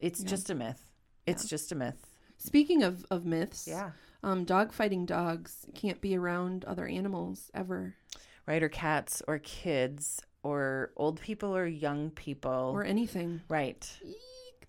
[0.00, 0.30] It's Yeah.
[0.30, 0.90] just a myth.
[1.26, 2.07] It's just a myth.
[2.38, 3.90] Speaking of of myths, Yeah.
[4.22, 7.94] um, dog fighting dogs can't be around other animals ever,
[8.46, 8.62] right?
[8.62, 12.70] Or cats or kids or old people or young people.
[12.74, 13.42] or anything.
[13.48, 14.00] right.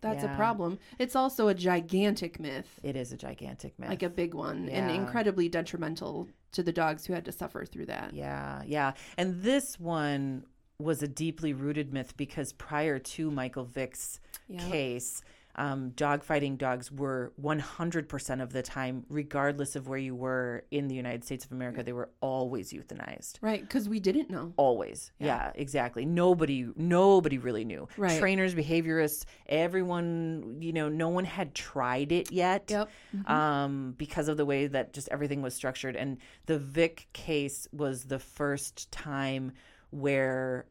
[0.01, 0.33] That's Yeah.
[0.33, 0.79] a problem.
[0.97, 3.89] It's also a gigantic myth, It is a gigantic myth.
[3.89, 7.87] like a big one, and incredibly detrimental to the dogs who had to suffer through
[7.87, 8.13] that.
[8.13, 8.93] yeah, yeah.
[9.17, 10.45] And this one
[10.79, 14.59] was a deeply rooted myth because prior to Michael Vick's Yeah.
[14.69, 15.21] case,
[15.55, 20.87] um, dog fighting dogs were 100% of the time, regardless of where you were in
[20.87, 23.33] the United States of America, they were always euthanized.
[23.41, 24.53] Right, because we didn't know.
[24.57, 25.11] Always.
[25.19, 25.25] Yeah.
[25.27, 25.51] yeah.
[25.55, 26.05] exactly.
[26.05, 27.87] Nobody, nobody really knew.
[27.97, 28.19] Right.
[28.19, 32.65] Trainers, behaviorists, everyone, you know, no one had tried it yet.
[32.69, 32.89] Yep.
[33.15, 33.31] Mm-hmm.
[33.31, 35.95] Um, because of the way that just everything was structured.
[35.95, 39.51] And the Vick case was the first time
[39.91, 40.65] where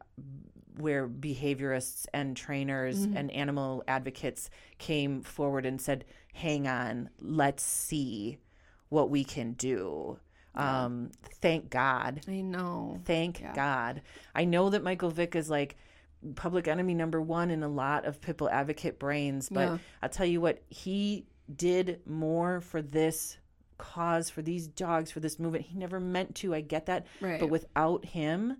[0.81, 3.17] where behaviorists and trainers mm-hmm.
[3.17, 8.37] and animal advocates came forward and said, "Hang on, let's see
[8.89, 10.19] what we can do."
[10.55, 10.85] Yeah.
[10.85, 11.11] Um,
[11.41, 12.21] thank God.
[12.27, 12.99] I know.
[13.05, 13.53] Thank yeah.
[13.53, 14.01] God.
[14.33, 15.77] I know that Michael Vick is like
[16.35, 19.77] public enemy number one in a lot of people advocate brains, but yeah.
[20.01, 23.37] I'll tell you what, he did more for this
[23.77, 25.65] cause, for these dogs, for this movement.
[25.65, 26.53] He never meant to.
[26.53, 27.07] I get that.
[27.21, 27.39] Right.
[27.39, 28.57] But without him,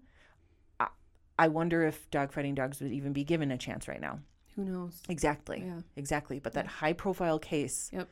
[1.39, 4.19] I wonder if dogfighting dogs would even be given a chance right now.
[4.57, 5.01] Who knows?
[5.07, 5.63] Exactly.
[5.65, 5.79] Yeah.
[5.95, 6.39] Exactly.
[6.39, 8.09] But that high profile case yep.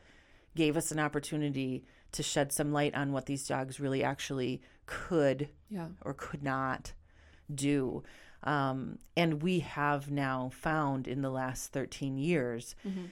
[0.56, 5.50] gave us an opportunity to shed some light on what these dogs really actually could
[5.68, 5.88] yeah.
[6.00, 6.94] or could not
[7.54, 8.02] do.
[8.44, 13.06] Um, and we have now found in the last 13 years mm-hmm.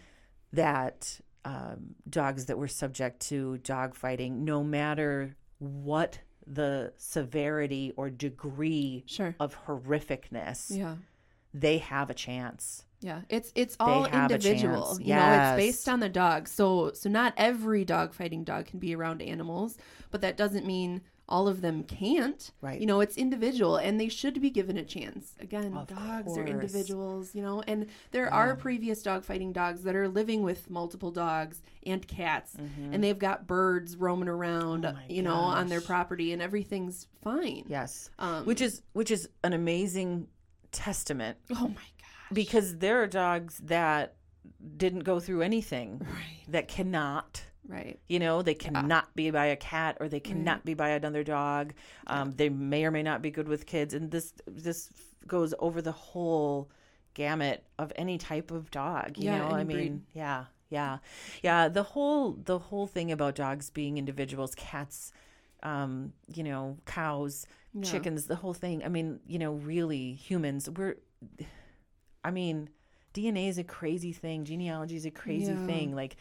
[0.55, 8.11] that um, dogs that were subject to dog fighting, no matter what the severity or
[8.11, 9.35] degree sure.
[9.41, 10.97] of horrificness, yeah.
[11.53, 12.85] they have a chance.
[13.01, 14.97] Yeah, it's it's all individual.
[14.99, 15.21] You yes.
[15.21, 16.49] know, it's based on the dog.
[16.49, 19.77] So so not every dog fighting dog can be around animals,
[20.11, 22.51] but that doesn't mean all of them can't.
[22.61, 22.81] Right.
[22.81, 25.35] You know, it's individual and they should be given a chance.
[25.41, 26.39] Again, of dogs course.
[26.39, 28.31] are individuals, you know, and there yeah.
[28.31, 32.93] are previous dog fighting dogs that are living with multiple dogs and cats mm-hmm.
[32.93, 35.33] and they've got birds roaming around, oh you gosh.
[35.33, 37.65] know, on their property and everything's fine.
[37.67, 38.11] Yes.
[38.19, 40.29] Um, which is which is an amazing
[40.73, 41.39] testament.
[41.51, 42.33] Oh my gosh.
[42.33, 44.15] Because there are dogs that
[44.77, 46.45] didn't go through anything right.
[46.49, 47.99] that cannot Right.
[48.09, 49.13] You know, they cannot yeah.
[49.15, 50.65] be by a cat or they cannot right.
[50.65, 51.75] be by another dog.
[52.07, 54.91] Um, They may or may not be good with kids, and this this
[55.27, 56.71] goes over the whole
[57.15, 59.17] gamut of any type of dog.
[59.17, 60.01] You yeah, know, I mean, breed.
[60.13, 60.99] yeah, yeah,
[61.43, 61.69] yeah.
[61.69, 65.13] The whole the whole thing about dogs being individuals, cats,
[65.63, 67.83] um, you know, cows, yeah.
[67.83, 68.85] chickens, the whole thing.
[68.85, 70.71] I mean, you know, really, humans.
[70.71, 70.97] We're,
[72.25, 72.69] I mean,
[73.15, 74.45] DNA is a crazy thing.
[74.45, 75.95] Genealogy is a crazy thing.
[75.95, 76.17] Like,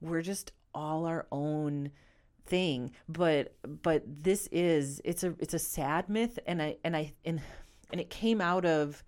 [0.00, 1.90] we're just all our own
[2.46, 7.12] thing but but this is it's a it's a sad myth and i and i
[7.24, 7.40] and
[7.92, 9.04] and it came out of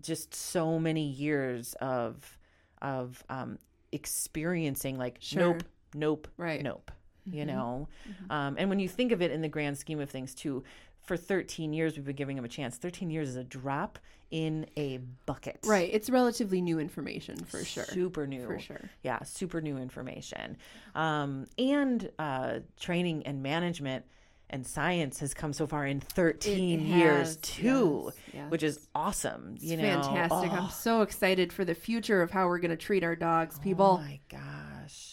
[0.00, 2.38] just so many years of
[2.80, 3.58] of um
[3.92, 5.40] experiencing like sure.
[5.40, 5.62] nope
[5.94, 6.90] nope right nope
[7.28, 7.38] mm-hmm.
[7.38, 8.32] you know mm-hmm.
[8.32, 10.64] um and when you think of it in the grand scheme of things too
[11.02, 12.76] for 13 years we've been giving him a chance.
[12.76, 13.98] 13 years is a drop
[14.30, 15.58] in a bucket.
[15.64, 17.84] Right it's relatively new information for sure.
[17.84, 18.46] Super new.
[18.46, 18.90] For sure.
[19.02, 20.56] Yeah super new information.
[20.94, 24.04] Um, and uh, training and management
[24.52, 28.50] and science has come so far in 13 years too yes, yes.
[28.50, 30.02] which is awesome you it's know.
[30.02, 30.52] fantastic.
[30.52, 30.56] Oh.
[30.56, 33.98] i'm so excited for the future of how we're going to treat our dogs people.
[33.98, 34.20] oh my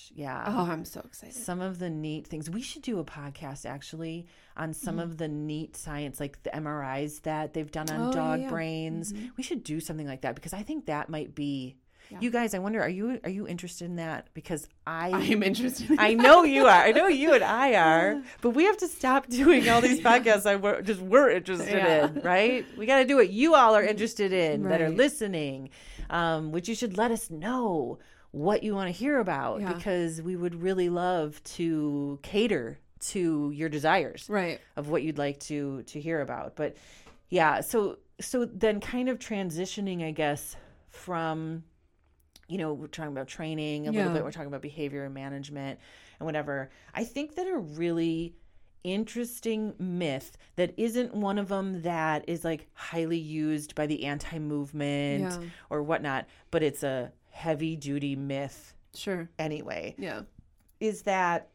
[0.09, 3.03] gosh yeah oh i'm so excited some of the neat things we should do a
[3.03, 4.27] podcast actually
[4.59, 5.03] on some mm-hmm.
[5.03, 8.49] of the neat science, like the MRIs that they've done on oh, dog yeah.
[8.49, 9.13] brains.
[9.13, 9.27] Mm-hmm.
[9.37, 11.77] We should do something like that because I think that might be.
[12.11, 12.17] Yeah.
[12.21, 14.29] You guys, I wonder, are you are you interested in that?
[14.33, 15.91] Because I I am interested.
[15.91, 16.83] In I know you are.
[16.83, 18.23] I know you and I are.
[18.41, 20.47] But we have to stop doing all these podcasts.
[20.47, 22.07] I were, just we're interested yeah.
[22.07, 22.65] in, right?
[22.77, 24.71] We got to do what you all are interested in right.
[24.71, 25.69] that are listening,
[26.09, 27.99] um, which you should let us know
[28.31, 33.69] what you want to hear about because we would really love to cater to your
[33.69, 36.75] desires right of what you'd like to to hear about but
[37.29, 40.55] yeah so so then kind of transitioning i guess
[40.89, 41.63] from
[42.47, 43.99] you know we're talking about training a yeah.
[43.99, 45.79] little bit we're talking about behavior and management
[46.19, 48.35] and whatever i think that a really
[48.83, 55.23] interesting myth that isn't one of them that is like highly used by the anti-movement
[55.23, 55.49] yeah.
[55.69, 59.29] or whatnot but it's a heavy duty myth sure.
[59.39, 59.95] anyway.
[59.97, 60.23] Yeah.
[60.81, 61.47] Is that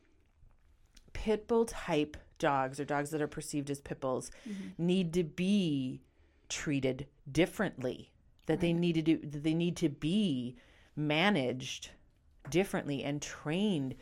[1.12, 4.68] pit bull type dogs or dogs that are perceived as pit bulls mm-hmm.
[4.78, 6.00] need to be
[6.48, 8.10] treated differently
[8.46, 8.60] that right.
[8.60, 10.56] they need to do that they need to be
[10.96, 11.90] managed
[12.50, 13.94] differently and trained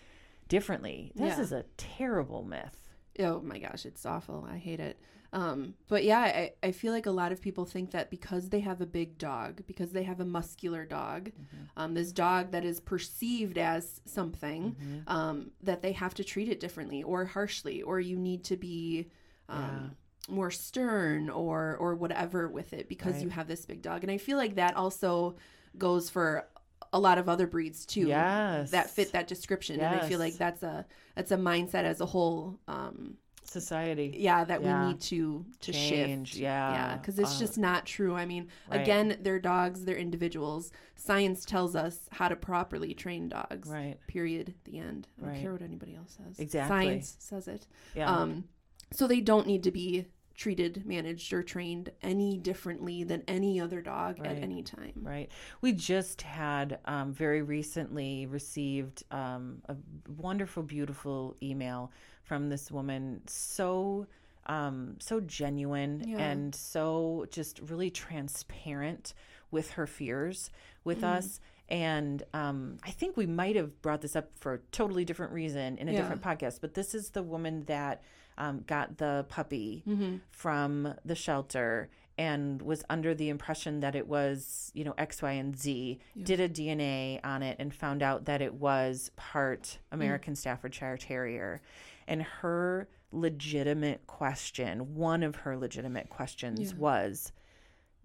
[0.48, 1.10] differently.
[1.16, 1.42] This yeah.
[1.42, 2.90] is a terrible myth.
[3.18, 4.46] Oh my gosh it's awful.
[4.48, 5.00] I hate it
[5.32, 8.60] um, but yeah, I, I feel like a lot of people think that because they
[8.60, 11.64] have a big dog, because they have a muscular dog, mm-hmm.
[11.76, 14.98] um, this dog that is perceived as something, mm-hmm.
[15.06, 19.08] um, that they have to treat it differently or harshly, or you need to be
[19.48, 19.94] um,
[20.28, 20.34] yeah.
[20.34, 23.22] more stern or or whatever with it because right.
[23.22, 24.02] you have this big dog.
[24.02, 25.36] And I feel like that also
[25.78, 26.46] goes for
[26.92, 28.08] a lot of other breeds too.
[28.08, 28.70] Yes.
[28.72, 29.80] That fit that description.
[29.80, 32.58] And I feel like that's a that's a mindset as a whole.
[32.68, 33.16] Um,
[33.52, 34.14] Society.
[34.18, 34.82] yeah, that Yeah.
[34.82, 36.40] we need to to Change, shift.
[36.40, 36.72] yeah.
[36.72, 38.14] yeah, because it's Uh, just not true.
[38.14, 38.80] I mean, right.
[38.80, 40.72] again, they're dogs, they're individuals.
[40.96, 43.68] Science tells us how to properly train dogs.
[43.68, 43.96] Right.
[44.06, 44.54] Period.
[44.64, 45.08] The end.
[45.18, 45.40] I don't Right.
[45.42, 46.38] care what anybody else says.
[46.38, 46.76] Exactly.
[46.86, 47.66] Science says it.
[47.94, 48.10] Yeah.
[48.10, 48.44] Um,
[48.92, 53.80] so they don't need to be treated, managed, or trained any differently than any other
[53.82, 54.92] dog at any time.
[54.96, 55.30] Right.
[55.60, 59.76] We just had um, very recently received um, a
[60.16, 63.22] wonderful, beautiful email from this woman.
[63.26, 64.06] So,
[64.46, 66.18] um, so genuine Yeah.
[66.18, 69.14] and so just really transparent
[69.50, 70.50] with her fears
[70.84, 71.40] with us.
[71.68, 75.78] And um, I think we might have brought this up for a totally different reason
[75.78, 75.98] in a Yeah.
[75.98, 76.60] different podcast.
[76.60, 78.02] But this is the woman that
[78.38, 80.16] um, got the puppy Mm-hmm.
[80.30, 85.32] from the shelter and was under the impression that it was, you know, X, Y,
[85.32, 89.78] and Z, did a DNA on it and found out that it was part mm.
[89.92, 91.62] American Staffordshire Terrier.
[92.06, 96.78] And her legitimate question, one of her legitimate questions Yeah.
[96.78, 97.32] was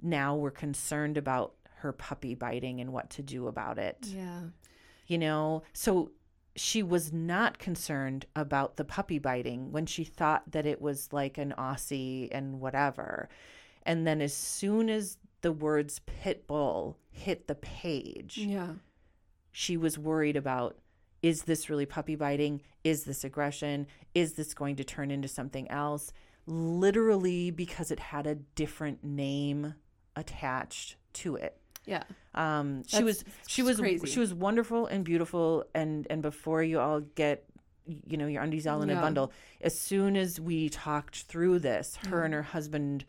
[0.01, 4.41] now we're concerned about her puppy biting and what to do about it Yeah.
[5.05, 6.11] you know so
[6.55, 11.37] she was not concerned about the puppy biting when she thought that it was like
[11.37, 13.29] an aussie and whatever
[13.87, 18.73] and then as soon as the words pit bull hit the page Yeah.
[19.51, 20.77] she was worried about
[21.23, 22.61] is this really puppy biting?
[22.83, 23.87] Is this aggression?
[24.13, 26.13] Is this going to turn into something else?
[26.61, 29.73] Literally because it had a different name
[30.15, 31.59] attached to it.
[31.85, 32.03] Yeah.
[32.35, 34.05] um, she was she was crazy.
[34.07, 35.65] she was wonderful and beautiful.
[35.73, 37.45] And and before you all get
[38.05, 41.95] you know your undies all in a bundle as soon as we talked through this
[42.09, 43.05] her and her husband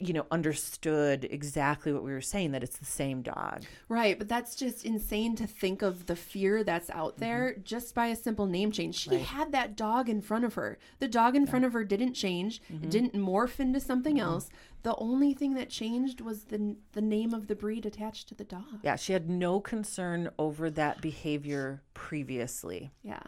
[0.00, 4.28] you know understood exactly what we were saying that it's the same dog Right, but
[4.28, 8.46] that's just insane to think of the fear that's out there just by a simple
[8.46, 8.94] name change.
[8.96, 9.16] She Mm-hmm.
[9.18, 9.26] Right.
[9.26, 10.78] had that dog in front of her.
[11.00, 12.62] The dog in front of her didn't change.
[12.72, 12.84] Mm-hmm.
[12.84, 14.48] It didn't morph into something else.
[14.82, 18.44] The only thing that changed was the the name of the breed attached to the
[18.44, 18.80] dog.
[18.82, 23.22] yeah she had no concern over that behavior previously Yeah.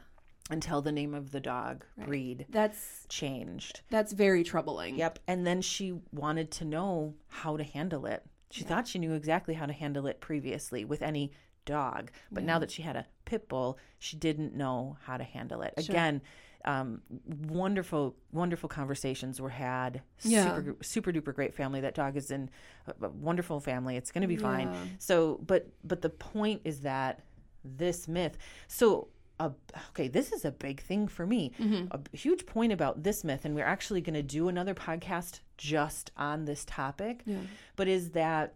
[0.51, 4.97] Until the name of the dog breed That's changed that's very troubling.
[4.97, 5.21] Yep.
[5.29, 8.25] And then she wanted to know how to handle it.
[8.51, 11.33] She thought she knew exactly how to handle it previously with any
[11.65, 12.11] dog.
[12.31, 15.73] But now that she had a pit bull, she didn't know how to handle it.
[15.77, 16.21] Again,
[16.65, 17.01] um,
[17.49, 20.03] wonderful, wonderful conversations were had.
[20.21, 20.57] Yeah.
[20.57, 21.81] Super, super duper great family.
[21.81, 22.51] That dog is in
[22.87, 23.97] a, a wonderful family.
[23.97, 24.73] It's going to be fine.
[24.73, 24.85] Yeah.
[24.99, 27.21] So, but, but the point is that
[27.65, 28.37] this myth,
[28.69, 29.09] so
[29.47, 29.55] a,
[29.91, 31.53] okay, this is a big thing for me.
[31.59, 31.87] Mm-hmm.
[31.91, 36.11] A huge point about this myth, and we're actually going to do another podcast just
[36.17, 37.23] on this topic.
[37.27, 37.39] Yeah.
[37.77, 38.55] But is that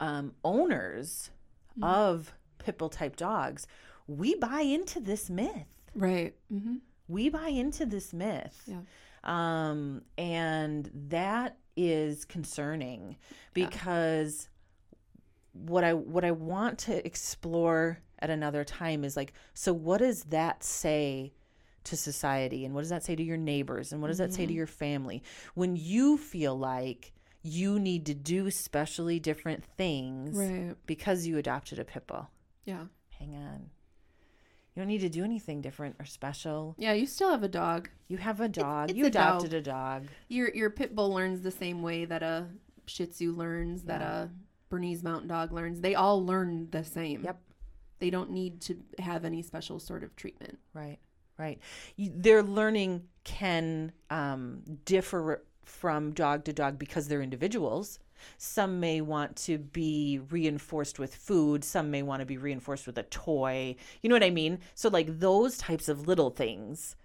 [0.00, 1.30] um, owners
[1.78, 1.84] Mm-hmm.
[1.84, 3.66] of pit bull type dogs,
[4.06, 5.66] we buy into this myth.
[5.94, 6.34] Right.
[6.50, 6.76] Mm-hmm.
[7.06, 8.62] We buy into this myth.
[8.66, 8.78] Yeah.
[9.24, 13.16] Um, and that is concerning
[13.52, 14.48] because
[15.64, 20.24] what I what I want to explore at another time is like, so what does
[20.24, 21.32] that say
[21.84, 24.44] to society and what does that say to your neighbors and what does that say
[24.44, 24.56] to mm-hmm.
[24.56, 25.22] your family
[25.54, 30.74] when you feel like you need to do specially different things Right.
[30.86, 32.28] because you adopted a pit bull?
[32.64, 32.86] Yeah.
[33.18, 33.70] Hang on.
[34.74, 36.74] You don't need to do anything different or special.
[36.76, 37.88] Yeah, you still have a dog.
[38.08, 38.90] You have a dog.
[38.90, 39.36] it's you a dog.
[39.40, 40.06] adopted a dog.
[40.28, 42.48] Your your pit bull learns the same way that a
[42.86, 44.28] Shih Tzu learns, that a
[44.68, 45.80] Bernese Mountain Dog learns.
[45.80, 47.22] They all learn the same.
[47.24, 47.38] Yep.
[47.98, 50.58] They don't need to have any special sort of treatment.
[50.74, 50.98] Right,
[51.38, 51.58] right.
[51.96, 57.98] You, their learning can um, differ from dog to dog because they're individuals.
[58.38, 61.64] Some may want to be reinforced with food.
[61.64, 63.76] Some may want to be reinforced with a toy.
[64.02, 64.60] You know what I mean?
[64.74, 66.96] So, like, those types of little things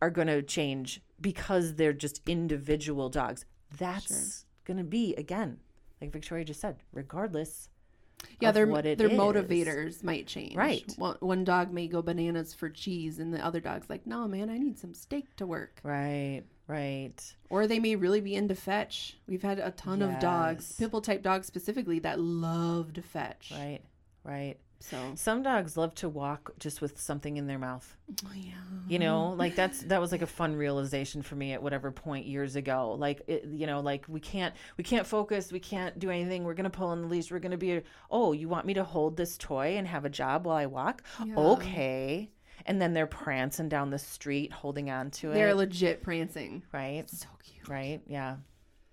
[0.00, 3.44] are going to change because they're just individual dogs.
[3.76, 5.58] That's going to be, again,
[6.00, 7.68] like Victoria just said, regardless.
[8.40, 9.18] Yeah, their their is.
[9.18, 10.56] motivators might change.
[10.56, 10.90] Right.
[10.96, 14.48] One, one dog may go bananas for cheese, and the other dog's like, "No, man,
[14.48, 17.14] I need some steak to work." Right, right.
[17.50, 19.18] Or they may really be into fetch.
[19.28, 20.90] We've had a ton of dogs, Yes.
[20.90, 23.52] pitbull type dogs specifically, that loved fetch.
[23.54, 23.80] Right,
[24.24, 24.56] right.
[24.78, 27.96] So, Some dogs love to walk just with something in their mouth.
[28.24, 28.52] oh, yeah.
[28.86, 32.26] You know, like that's that was like a fun realization for me at whatever point
[32.26, 32.94] years ago.
[32.98, 36.44] Like it, you know, like we can't we can't focus, we can't do anything.
[36.44, 37.30] We're gonna pull on the leash.
[37.32, 37.80] We're gonna be.
[38.10, 41.02] Oh, you want me to hold this toy and have a job while I walk?
[41.24, 41.34] Yeah.
[41.36, 42.30] Okay.
[42.66, 45.34] And then they're prancing down the street, holding on to it.
[45.34, 46.62] They're legit prancing.
[46.72, 47.68] right, So cute.
[47.68, 48.36] right, yeah.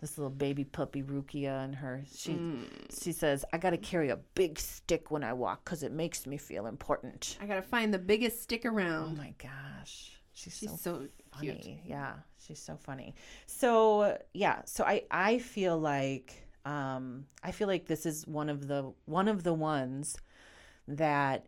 [0.04, 2.66] This little baby puppy Rukia and her she mm.
[3.02, 6.28] she says I got to carry a big stick when I walk cuz it makes
[6.28, 7.38] me feel important.
[7.42, 9.18] I got to find the biggest stick around.
[9.18, 10.20] Oh my gosh.
[10.34, 11.62] She's, she's so, so funny.
[11.62, 11.80] Cute.
[11.86, 13.16] Yeah, she's so funny.
[13.46, 16.34] So, yeah, so I I feel like
[16.66, 20.18] um I feel like this is one of the one of the ones
[20.88, 21.46] that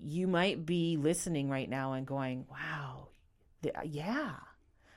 [0.00, 3.08] you might be listening right now and going, "Wow,
[3.62, 4.36] th- yeah,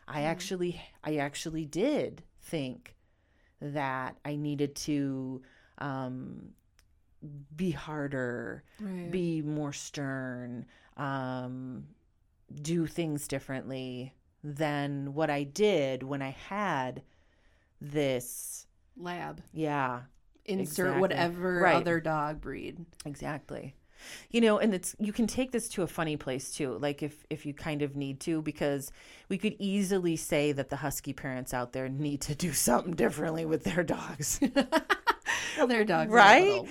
[0.08, 0.26] I mm.
[0.26, 2.95] actually I actually did think
[3.62, 5.41] that I needed to
[5.79, 6.50] um,
[7.56, 9.12] be harder, right.
[9.12, 10.65] be more stern,
[10.98, 11.87] um,
[12.62, 17.02] do things differently than what I did when I had
[17.81, 19.41] this lab.
[19.54, 20.02] Yeah.
[20.46, 21.02] Insert exactly.
[21.02, 21.75] whatever right.
[21.75, 22.85] other dog breed.
[23.06, 23.73] Exactly
[24.31, 27.25] you know and it's you can take this to a funny place too like if
[27.29, 28.91] if you kind of need to because
[29.29, 33.45] we could easily say that the husky parents out there need to do something differently
[33.45, 34.39] with their dogs.
[35.67, 36.62] Their dogs right?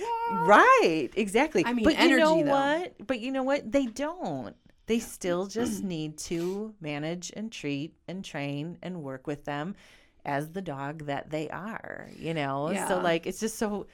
[0.45, 1.65] right exactly.
[1.65, 2.51] I mean but energy, you know though.
[2.51, 3.07] what?
[3.07, 3.71] But you know what?
[3.71, 4.55] They don't.
[4.85, 9.75] They still just need to manage and treat and train and work with them
[10.23, 12.71] as the dog that they are you know?
[12.71, 12.87] Yeah.
[12.87, 13.87] so like it's just so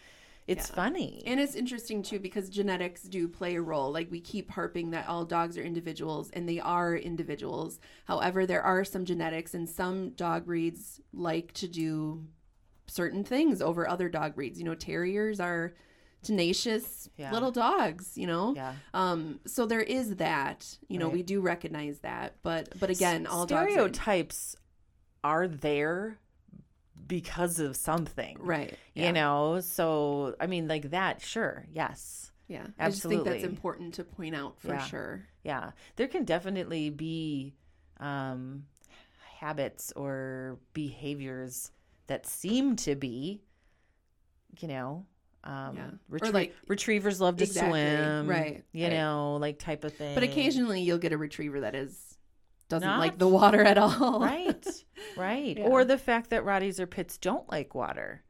[0.48, 0.76] it's yeah.
[0.76, 1.24] funny.
[1.26, 3.92] And it's interesting too because genetics do play a role.
[3.92, 7.80] Like we keep harping that all dogs are individuals and they are individuals.
[8.06, 12.26] However, there are some genetics and some dog breeds like to do
[12.88, 14.58] certain things over other dog breeds.
[14.60, 15.74] You know, terriers are
[16.24, 17.32] tenacious yeah.
[17.32, 18.54] little dogs, you know?
[18.56, 18.74] Yeah.
[18.94, 21.14] Um, so there is that, you know, right.
[21.14, 22.36] we do recognize that.
[22.44, 24.56] But but again, all stereotypes
[25.24, 26.20] are, are there
[27.12, 28.38] because of something.
[28.40, 28.74] Right.
[28.96, 29.08] Yeah.
[29.08, 31.66] You know, so I mean like that, sure.
[31.74, 32.32] Yes.
[32.48, 32.68] Yeah.
[32.80, 32.80] Absolutely.
[32.80, 34.86] I just think that's important to point out for yeah.
[34.86, 35.26] sure.
[35.44, 35.72] Yeah.
[35.98, 37.54] There can definitely be
[38.00, 38.64] um
[39.40, 41.72] habits or behaviors
[42.08, 43.42] that seem to be
[44.60, 45.06] you know
[45.44, 45.90] um yeah.
[46.10, 47.72] Retrie- or like retrievers love to exactly.
[47.72, 48.94] swim right you right.
[48.94, 52.11] know like type of thing but occasionally you'll get a retriever that is
[52.72, 54.20] doesn't Not, like the water at all.
[54.20, 54.66] right.
[55.18, 55.58] Right.
[55.58, 55.66] Yeah.
[55.66, 58.24] Or the fact that Rotties or Pits don't like water.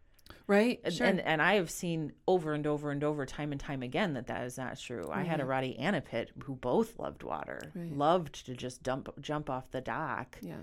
[0.48, 0.80] Right.
[0.86, 1.06] And, sure.
[1.06, 4.28] and, and I have seen over and over and over, time and time again, that
[4.28, 5.10] that is not true.
[5.12, 7.92] I had a Rottie and a Pit who both loved water, right.
[7.92, 10.38] loved to just dump jump off the dock.
[10.42, 10.56] Yeah.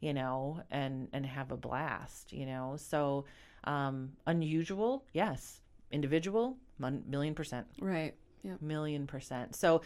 [0.00, 2.32] You know, and and have a blast.
[2.32, 3.26] You know, so
[3.64, 5.60] um, unusual, yes.
[5.92, 7.66] Individual, million percent.
[7.78, 8.14] Right.
[8.42, 8.54] Yeah.
[8.62, 9.56] Million percent.
[9.56, 9.82] So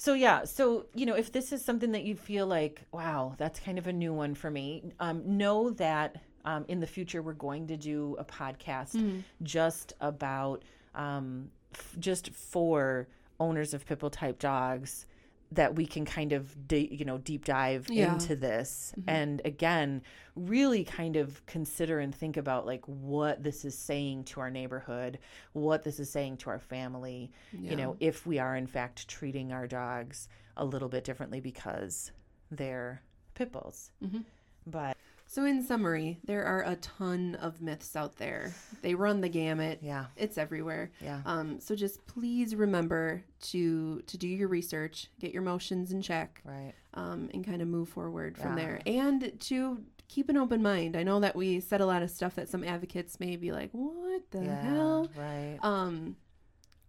[0.00, 3.60] so yeah, so you know, if this is something that you feel like, wow, that's
[3.60, 7.34] kind of a new one for me, um, know that um, in the future we're
[7.34, 9.18] going to do a podcast mm-hmm.
[9.42, 10.62] just about
[10.94, 13.08] um, f- just for
[13.40, 15.04] owners of pitbull type dogs
[15.52, 18.12] that we can kind of de- you know deep dive yeah.
[18.12, 19.10] into this mm-hmm.
[19.10, 20.02] and again
[20.36, 25.18] really kind of consider and think about like what this is saying to our neighborhood
[25.52, 27.70] what this is saying to our family yeah.
[27.70, 32.12] you know if we are in fact treating our dogs a little bit differently because
[32.50, 33.02] they're
[33.34, 34.20] pit bulls mm-hmm.
[34.66, 34.96] but
[35.30, 38.52] so, in summary, there are a ton of myths out there.
[38.82, 39.78] They run the gamut.
[39.80, 40.90] Yeah, it's everywhere.
[41.00, 41.20] Yeah.
[41.24, 41.60] Um.
[41.60, 46.42] So just please remember to to do your research, get your emotions in check.
[46.44, 46.72] Right.
[46.94, 47.30] Um.
[47.32, 48.64] And kind of move forward from yeah.
[48.64, 49.78] there, and to
[50.08, 50.96] keep an open mind.
[50.96, 53.70] I know that we said a lot of stuff that some advocates may be like,
[53.70, 55.58] "What the yeah, hell?" Right.
[55.62, 56.16] Um.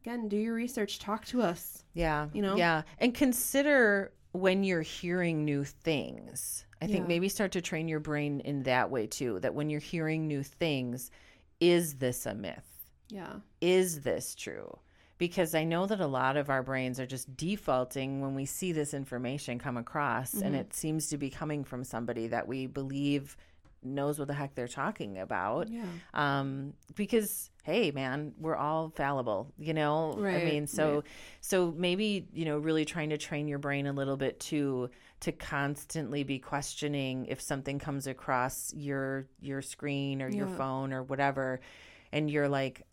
[0.02, 0.98] Again, do your research.
[0.98, 1.84] Talk to us.
[1.94, 2.30] Yeah.
[2.34, 2.56] You know.
[2.56, 7.08] Yeah, and consider when you're hearing new things I think yeah.
[7.08, 9.40] maybe start to train your brain in that way too.
[9.40, 11.12] That when you're hearing new things,
[11.60, 12.66] is this a myth?
[13.10, 13.34] Yeah.
[13.60, 14.78] Is this true?
[15.18, 18.72] Because I know that a lot of our brains are just defaulting when we see
[18.72, 20.48] this information come across mm-hmm.
[20.48, 23.38] and it seems to be coming from somebody that we believe
[23.84, 25.70] knows what the heck they're talking about.
[25.70, 25.84] Yeah.
[26.14, 30.16] Um, because hey, man, we're all fallible, you know.
[30.18, 30.42] Right.
[30.42, 31.04] I mean, so right.
[31.42, 34.90] so maybe you know, really trying to train your brain a little bit to
[35.22, 40.38] to constantly be questioning if something comes across your your screen or yeah.
[40.38, 41.60] your phone or whatever,
[42.12, 42.84] and you're like.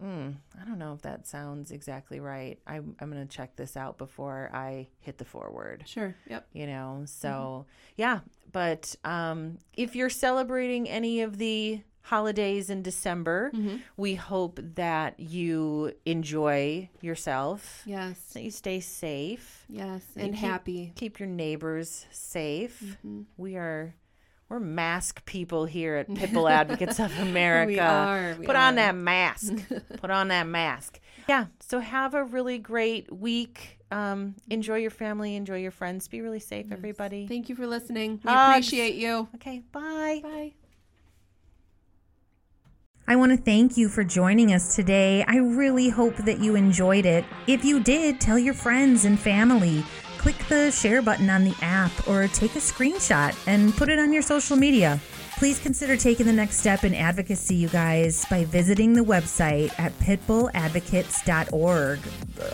[0.00, 2.58] Mm, I don't know if that sounds exactly right.
[2.66, 5.82] I'm I'm gonna check this out before I hit the forward.
[5.86, 6.14] Sure.
[6.28, 6.46] Yep.
[6.52, 7.02] You know.
[7.06, 7.70] So mm-hmm.
[7.96, 8.20] yeah,
[8.56, 13.50] but um, if you're celebrating any of the holidays in December.
[13.52, 13.78] Mm-hmm.
[13.96, 17.82] We hope that you enjoy yourself.
[17.84, 18.16] Yes.
[18.32, 19.64] That you stay safe.
[19.68, 20.02] Yes.
[20.14, 20.92] And, keep, happy.
[20.94, 22.80] Keep your neighbors safe.
[22.80, 23.22] Mm-hmm.
[23.36, 23.96] We are
[24.48, 27.72] we're mask people here at Pitbull Advocates of America.
[27.72, 28.36] we are.
[28.38, 28.68] We Put are.
[28.68, 29.52] on that mask.
[30.00, 31.00] Put on that mask.
[31.28, 31.46] Yeah.
[31.60, 33.78] So have a really great week.
[33.90, 35.36] Um, enjoy your family.
[35.36, 36.08] Enjoy your friends.
[36.08, 36.76] Be really safe, yes.
[36.76, 37.26] everybody.
[37.26, 38.20] Thank you for listening.
[38.24, 38.66] We Hugs.
[38.66, 39.28] appreciate you.
[39.36, 39.62] Okay.
[39.72, 40.20] Bye.
[40.22, 40.52] Bye.
[43.08, 45.24] I want to thank you for joining us today.
[45.28, 47.24] I really hope that you enjoyed it.
[47.46, 49.84] If you did, tell your friends and family.
[50.18, 54.12] Click the share button on the app or take a screenshot and put it on
[54.12, 55.00] your social media.
[55.36, 59.92] Please consider taking the next step in advocacy, you guys, by visiting the website at
[59.98, 61.98] pitbulladvocates.org.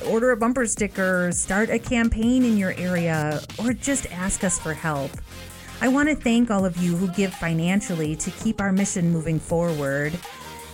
[0.08, 4.74] Order a bumper sticker, start a campaign in your area, or just ask us for
[4.74, 5.12] help.
[5.80, 9.38] I want to thank all of you who give financially to keep our mission moving
[9.38, 10.18] forward.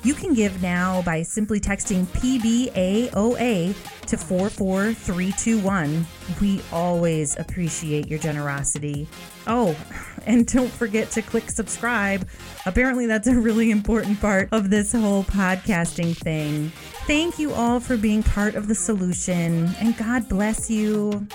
[0.04, 3.74] You can give now by simply texting PBAOA
[4.06, 6.06] to 44321.
[6.40, 9.06] We always appreciate your generosity.
[9.46, 9.76] Oh,
[10.28, 12.28] and don't forget to click subscribe.
[12.66, 16.70] Apparently, that's a really important part of this whole podcasting thing.
[17.06, 21.26] Thank you all for being part of the solution, and God bless you.